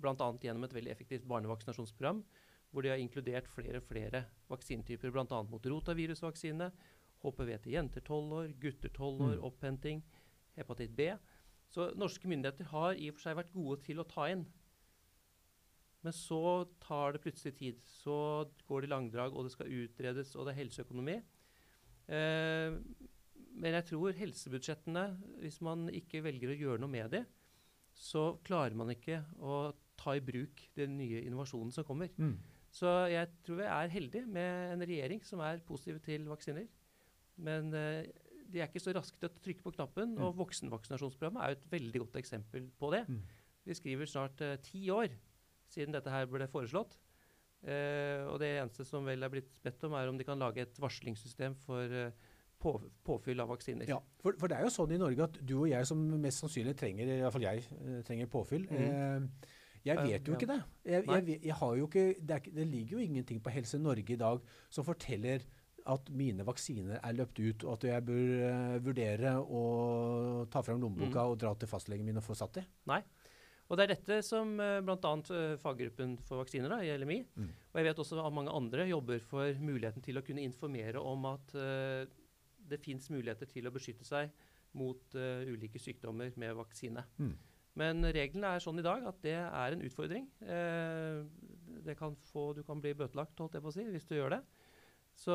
bl.a. 0.00 0.14
gjennom 0.42 0.64
et 0.66 0.74
veldig 0.74 0.90
effektivt 0.92 1.26
barnevaksinasjonsprogram, 1.30 2.24
hvor 2.74 2.82
de 2.82 2.90
har 2.90 2.98
inkludert 2.98 3.46
flere 3.46 3.78
og 3.78 3.86
flere 3.86 4.24
vaksinetyper, 4.50 5.12
bl.a. 5.14 5.42
mot 5.46 5.66
rotavirusvaksine, 5.70 6.72
HPV 7.24 7.54
til 7.64 7.72
jenter 7.72 8.02
12 8.04 8.32
år, 8.40 8.50
gutter 8.60 8.90
12 8.92 9.22
år, 9.22 9.36
Mm. 9.38 9.44
opphenting, 9.48 10.02
hepatitt 10.56 10.94
B. 10.96 11.06
Så 11.70 11.94
norske 11.96 12.28
myndigheter 12.28 12.64
har 12.68 12.92
i 12.94 13.08
og 13.08 13.14
for 13.14 13.22
seg 13.22 13.36
vært 13.38 13.52
gode 13.54 13.82
til 13.82 13.96
å 14.02 14.04
ta 14.08 14.26
inn. 14.28 14.44
Men 16.04 16.12
så 16.12 16.68
tar 16.80 17.12
det 17.12 17.22
plutselig 17.24 17.54
tid. 17.56 17.78
Så 17.80 18.50
går 18.68 18.82
det 18.82 18.90
i 18.90 18.92
langdrag, 18.92 19.32
og 19.32 19.44
det 19.46 19.52
skal 19.54 19.72
utredes, 19.72 20.34
og 20.36 20.44
det 20.46 20.52
er 20.52 20.60
helseøkonomi. 20.64 21.16
Eh, 22.12 22.76
men 23.56 23.72
jeg 23.78 23.86
tror 23.88 24.12
helsebudsjettene, 24.18 25.04
hvis 25.40 25.60
man 25.64 25.88
ikke 25.88 26.20
velger 26.26 26.52
å 26.52 26.58
gjøre 26.60 26.80
noe 26.82 26.90
med 26.92 27.10
dem, 27.14 27.24
så 27.94 28.34
klarer 28.44 28.74
man 28.76 28.90
ikke 28.92 29.22
å 29.40 29.72
ta 30.04 30.14
i 30.16 30.24
bruk 30.24 30.64
den 30.78 30.98
nye 30.98 31.22
innovasjonen 31.24 31.72
som 31.74 31.86
kommer. 31.88 32.12
Mm. 32.20 32.36
Så 32.74 32.90
jeg 33.12 33.30
tror 33.46 33.60
vi 33.60 33.70
er 33.70 33.92
heldige 33.92 34.26
med 34.26 34.74
en 34.74 34.84
regjering 34.84 35.22
som 35.26 35.42
er 35.46 35.62
positiv 35.66 36.00
til 36.04 36.26
vaksiner. 36.30 36.66
Men 37.44 37.70
eh, 37.74 38.10
de 38.50 38.60
er 38.60 38.68
ikke 38.68 38.82
så 38.82 38.94
raske 38.94 39.18
til 39.18 39.30
å 39.30 39.44
trykke 39.46 39.64
på 39.64 39.74
knappen. 39.76 40.16
Mm. 40.16 40.26
Og 40.26 40.36
voksenvaksinasjonsprogrammet 40.42 41.42
er 41.42 41.52
jo 41.52 41.58
et 41.60 41.70
veldig 41.76 42.04
godt 42.06 42.20
eksempel 42.22 42.68
på 42.78 42.90
det. 42.94 43.04
Mm. 43.08 43.22
Vi 43.64 43.78
skriver 43.78 44.10
snart 44.10 44.44
eh, 44.44 44.58
ti 44.62 44.84
år 44.92 45.14
siden 45.70 45.94
dette 45.94 46.12
her 46.12 46.28
ble 46.30 46.48
foreslått. 46.50 46.98
Eh, 47.64 48.26
og 48.28 48.38
det 48.42 48.52
eneste 48.58 48.84
som 48.84 49.06
vel 49.08 49.24
er 49.24 49.32
blitt 49.32 49.62
bedt 49.64 49.86
om, 49.86 49.96
er 49.96 50.10
om 50.10 50.18
de 50.20 50.26
kan 50.26 50.40
lage 50.40 50.66
et 50.66 50.80
varslingssystem 50.82 51.56
for 51.64 51.94
eh, 52.02 52.12
på, 52.60 52.74
påfyll 53.06 53.42
av 53.44 53.50
vaksiner. 53.52 53.88
Ja, 53.88 54.00
for, 54.20 54.36
for 54.40 54.50
det 54.50 54.58
er 54.58 54.66
jo 54.66 54.72
sånn 54.74 54.94
i 54.94 55.00
Norge 55.00 55.26
at 55.26 55.38
du 55.40 55.56
og 55.62 55.68
jeg 55.70 55.88
som 55.88 56.00
mest 56.20 56.42
sannsynlig 56.42 56.76
trenger, 56.80 57.10
i 57.10 57.20
hvert 57.22 57.34
fall 57.34 57.46
jeg, 57.46 57.64
eh, 57.80 58.00
trenger 58.06 58.30
påfyll. 58.32 58.66
Mm. 58.70 58.84
Eh, 58.84 59.52
jeg 59.84 59.98
Eh, 59.98 60.06
vet 60.08 60.28
jo 60.28 60.36
ikke 60.36 60.48
det. 60.48 60.60
Jeg, 60.84 61.04
jeg, 61.08 61.40
jeg 61.44 61.58
har 61.60 61.74
jo 61.76 61.88
ikke, 61.88 62.06
det, 62.20 62.38
er, 62.38 62.54
det 62.56 62.66
ligger 62.70 62.98
jo 62.98 63.04
ingenting 63.04 63.42
på 63.44 63.52
Helse 63.52 63.78
Norge 63.78 64.14
i 64.14 64.20
dag 64.20 64.40
som 64.72 64.86
forteller 64.86 65.44
at 65.92 66.08
mine 66.08 66.46
vaksiner 66.48 66.96
er 66.96 67.12
løpt 67.12 67.38
ut, 67.42 67.64
og 67.66 67.74
at 67.74 67.84
jeg 67.90 68.04
bør 68.08 68.30
uh, 68.48 68.78
vurdere 68.80 69.34
å 69.36 69.64
ta 70.48 70.62
fram 70.64 70.80
lommeboka 70.80 71.20
mm. 71.20 71.34
og 71.34 71.36
dra 71.42 71.52
til 71.60 71.68
fastlegen 71.68 72.08
min 72.08 72.16
og 72.16 72.24
få 72.24 72.36
satt 72.38 72.56
det. 72.56 72.64
Og 73.68 73.76
det 73.76 73.84
er 73.84 73.92
dette 73.92 74.18
som 74.24 74.54
uh, 74.56 74.78
bl.a. 74.80 74.96
Uh, 75.28 75.58
faggruppen 75.60 76.16
for 76.24 76.40
vaksiner 76.40 76.72
da, 76.72 76.80
i 76.80 76.96
LMI, 76.96 77.20
Mm. 77.36 77.52
og 77.52 77.76
jeg 77.80 77.88
vet 77.90 78.00
også 78.00 78.22
at 78.24 78.32
mange 78.32 78.56
andre 78.56 78.88
jobber 78.88 79.20
for 79.20 79.60
muligheten 79.60 80.04
til 80.04 80.16
å 80.16 80.24
kunne 80.24 80.44
informere 80.48 81.04
om 81.04 81.28
at 81.34 81.52
uh, 81.52 82.08
det 82.64 82.80
fins 82.80 83.10
muligheter 83.12 83.48
til 83.52 83.68
å 83.68 83.74
beskytte 83.74 84.08
seg 84.08 84.32
mot 84.74 85.14
eh, 85.18 85.46
ulike 85.46 85.78
sykdommer 85.78 86.32
med 86.40 86.54
vaksine. 86.58 87.04
Mm. 87.20 87.34
Men 87.80 88.06
reglene 88.14 88.54
er 88.54 88.62
sånn 88.62 88.78
i 88.78 88.86
dag 88.86 89.02
at 89.08 89.18
det 89.24 89.36
er 89.42 89.74
en 89.74 89.82
utfordring. 89.86 90.28
Eh, 90.46 91.24
det 91.84 91.96
kan 91.98 92.14
få, 92.30 92.52
du 92.54 92.62
kan 92.66 92.80
bli 92.82 92.94
bøtelagt 92.96 93.40
holdt 93.42 93.58
jeg 93.58 93.64
på 93.64 93.72
å 93.72 93.74
si, 93.74 93.86
hvis 93.90 94.06
du 94.08 94.14
gjør 94.16 94.36
det. 94.36 94.42
Så 95.18 95.34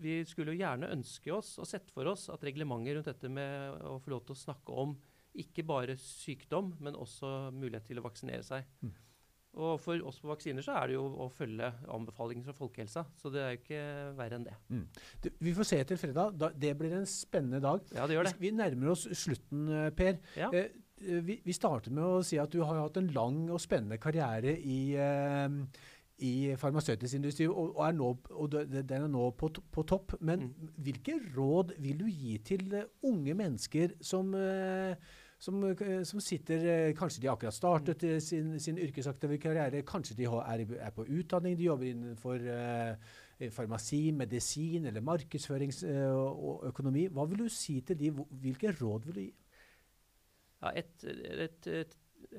vi 0.00 0.18
skulle 0.28 0.52
jo 0.52 0.60
gjerne 0.60 0.92
ønske 0.92 1.32
oss 1.32 1.54
og 1.60 1.68
sett 1.68 1.92
for 1.92 2.08
oss 2.10 2.26
at 2.32 2.44
reglementet 2.44 2.96
rundt 2.96 3.10
dette 3.10 3.30
med 3.32 3.80
å 3.84 3.96
få 4.02 4.12
lov 4.12 4.26
til 4.26 4.36
å 4.36 4.42
snakke 4.46 4.76
om 4.84 4.96
ikke 5.36 5.64
bare 5.68 5.98
sykdom, 6.00 6.72
men 6.80 6.96
også 6.96 7.50
mulighet 7.52 7.90
til 7.90 8.00
å 8.00 8.06
vaksinere 8.06 8.44
seg. 8.44 8.64
Mm. 8.80 8.94
Og 9.56 9.78
for 9.80 10.02
oss 10.04 10.18
på 10.20 10.28
vaksiner 10.28 10.64
så 10.64 10.74
er 10.76 10.90
det 10.90 10.96
jo 10.98 11.04
å 11.24 11.26
følge 11.32 11.70
anbefalinger 11.92 12.44
fra 12.44 12.54
folkehelsa. 12.58 13.06
Så 13.16 13.32
det 13.32 13.40
er 13.40 13.54
jo 13.54 13.60
ikke 13.62 13.84
verre 14.18 14.36
enn 14.36 14.44
det. 14.44 14.56
Du, 15.24 15.30
vi 15.46 15.54
får 15.56 15.68
se 15.70 15.78
til 15.88 16.00
fredag. 16.00 16.34
Da, 16.36 16.50
det 16.52 16.74
blir 16.76 16.92
en 16.98 17.08
spennende 17.08 17.62
dag. 17.64 17.80
Ja, 17.96 18.04
det 18.08 18.18
gjør 18.18 18.28
det. 18.28 18.34
Vi 18.42 18.52
nærmer 18.52 18.92
oss 18.92 19.06
slutten, 19.16 19.62
eh, 19.72 19.88
Per. 19.96 20.20
Ja. 20.36 20.50
Eh, 20.52 20.76
vi, 21.00 21.40
vi 21.44 21.52
starter 21.52 21.92
med 21.92 22.04
å 22.04 22.22
si 22.24 22.38
at 22.40 22.52
du 22.52 22.62
har 22.64 22.80
hatt 22.80 22.96
en 22.96 23.12
lang 23.12 23.50
og 23.50 23.60
spennende 23.60 23.98
karriere 24.00 24.54
i, 24.56 24.94
eh, 24.96 25.58
i 26.24 26.32
farmasøytisk 26.56 27.18
industri, 27.18 27.46
og, 27.50 27.74
og, 27.76 27.82
er 27.84 27.92
nå, 27.98 28.08
og 28.32 28.56
den 28.72 28.94
er 28.96 29.06
nå 29.12 29.30
på, 29.36 29.50
på 29.72 29.84
topp. 29.84 30.16
Men 30.20 30.46
Mm. 30.46 30.72
hvilke 30.86 31.18
råd 31.36 31.74
vil 31.78 31.98
du 32.00 32.06
gi 32.08 32.38
til 32.38 32.74
eh, 32.74 32.88
unge 33.04 33.34
mennesker 33.36 33.98
som, 34.00 34.32
eh, 34.34 34.96
som, 35.38 35.60
eh, 35.68 36.02
som 36.08 36.20
sitter 36.20 36.64
eh, 36.64 36.94
Kanskje 36.96 37.20
de 37.22 37.28
akkurat 37.28 37.54
startet 37.54 38.04
eh, 38.04 38.18
sin, 38.20 38.58
sin 38.58 38.78
yrkesaktive 38.78 39.38
karriere, 39.38 39.84
kanskje 39.84 40.16
de 40.16 40.24
er, 40.24 40.64
er 40.80 40.90
på 40.96 41.04
utdanning, 41.04 41.56
de 41.58 41.68
jobber 41.68 41.90
innenfor 41.92 42.40
eh, 42.40 42.96
eh, 43.38 43.50
farmasi, 43.52 44.12
medisin 44.16 44.86
eller 44.86 45.04
markedsføring 45.04 45.72
uh, 45.84 46.16
og 46.16 46.64
økonomi. 46.70 47.08
Hva 47.12 47.26
vil 47.28 47.44
du 47.44 47.48
si 47.52 47.82
til 47.84 47.98
de? 48.00 48.10
Hvilke 48.40 48.72
råd 48.80 49.04
vil 49.10 49.14
du 49.14 49.20
gi? 49.20 49.34
Ja, 50.66 50.82
et, 50.82 51.06
et, 51.46 51.68
et, 51.84 51.96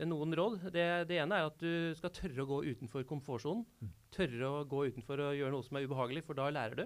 noen 0.07 0.35
råd. 0.35 0.67
Det, 0.73 0.85
det 1.09 1.19
ene 1.23 1.39
er 1.39 1.49
at 1.49 1.59
du 1.61 1.95
skal 1.97 2.13
tørre 2.15 2.43
å 2.43 2.49
gå 2.49 2.61
utenfor 2.73 3.07
komfortsonen. 3.07 3.65
Mm. 3.79 3.93
Tørre 4.13 4.49
å 4.51 4.65
gå 4.69 4.85
utenfor 4.91 5.23
og 5.29 5.37
gjøre 5.37 5.55
noe 5.55 5.67
som 5.67 5.79
er 5.79 5.87
ubehagelig, 5.87 6.25
for 6.27 6.39
da 6.39 6.49
lærer 6.51 6.83
du. 6.83 6.85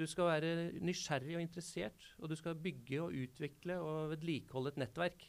Du 0.00 0.06
skal 0.08 0.30
være 0.30 0.54
nysgjerrig 0.80 1.36
og 1.36 1.42
interessert, 1.42 2.06
og 2.20 2.30
du 2.30 2.36
skal 2.38 2.56
bygge 2.56 3.02
og 3.02 3.16
utvikle 3.26 3.76
og 3.82 4.14
vedlikeholde 4.14 4.72
et 4.72 4.80
nettverk. 4.84 5.26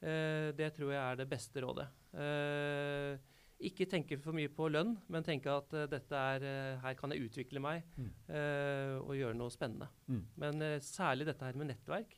Eh, 0.00 0.52
det 0.56 0.70
tror 0.76 0.92
jeg 0.92 1.00
er 1.00 1.18
det 1.18 1.28
beste 1.32 1.64
rådet. 1.64 1.88
Eh, 2.14 3.18
ikke 3.60 3.88
tenke 3.90 4.16
for 4.20 4.36
mye 4.36 4.48
på 4.52 4.70
lønn, 4.72 4.94
men 5.12 5.26
tenke 5.26 5.52
at 5.52 5.74
uh, 5.76 5.84
dette 5.90 6.16
er, 6.16 6.44
uh, 6.46 6.78
her 6.80 6.94
kan 6.96 7.12
jeg 7.12 7.26
utvikle 7.28 7.60
meg 7.60 7.84
Mm. 8.00 8.08
uh, 8.30 8.96
og 9.04 9.12
gjøre 9.18 9.36
noe 9.36 9.52
spennende. 9.52 9.90
Mm. 10.08 10.22
Men 10.40 10.64
særlig 10.80 11.26
dette 11.28 11.44
her 11.44 11.58
med 11.60 11.68
nettverk, 11.68 12.16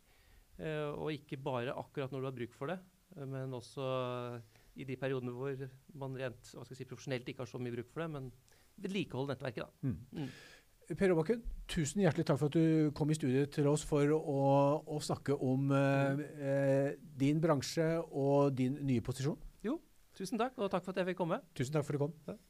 og 0.61 1.13
ikke 1.15 1.39
bare 1.43 1.75
akkurat 1.79 2.13
når 2.13 2.23
du 2.23 2.29
har 2.29 2.37
bruk 2.37 2.57
for 2.57 2.73
det, 2.73 2.79
eh, 3.17 3.29
men 3.29 3.55
også 3.57 3.87
i 4.75 4.87
de 4.89 4.97
periodene 4.97 5.35
hvor 5.37 5.55
man 6.01 6.17
rent 6.17 6.55
hva 6.55 6.65
skal 6.65 6.75
jeg 6.75 6.83
si, 6.83 6.89
profesjonelt 6.89 7.29
ikke 7.29 7.45
har 7.45 7.51
så 7.51 7.61
mye 7.61 7.75
bruk 7.75 7.93
for 7.93 8.05
det, 8.05 8.11
men 8.15 8.33
vedlikehold 8.83 9.33
nettverket, 9.33 9.69
da. 9.69 9.89
Mm. 9.89 10.25
Mm. 10.25 10.35
Per 10.99 11.13
Aabakken, 11.15 11.43
tusen 11.71 12.03
hjertelig 12.03 12.27
takk 12.29 12.41
for 12.41 12.51
at 12.51 12.57
du 12.59 12.91
kom 12.97 13.13
i 13.13 13.17
studiet 13.17 13.53
til 13.55 13.69
oss 13.71 13.85
for 13.87 14.13
å, 14.13 14.41
å 14.83 14.99
snakke 15.01 15.37
om 15.39 15.71
eh, 15.77 16.23
eh, 16.43 16.89
din 17.21 17.41
bransje 17.41 17.87
og 18.11 18.53
din 18.59 18.77
nye 18.85 19.05
posisjon. 19.05 19.39
Jo, 19.65 19.79
Tusen 20.17 20.41
takk, 20.41 20.59
og 20.61 20.69
takk 20.73 20.85
for 20.85 20.93
at 20.93 21.01
jeg 21.01 21.13
fikk 21.13 21.23
komme. 21.23 21.39
Tusen 21.57 21.73
takk 21.73 21.87
for 21.87 21.97
at 21.97 22.01
du 22.01 22.05
kom. 22.05 22.41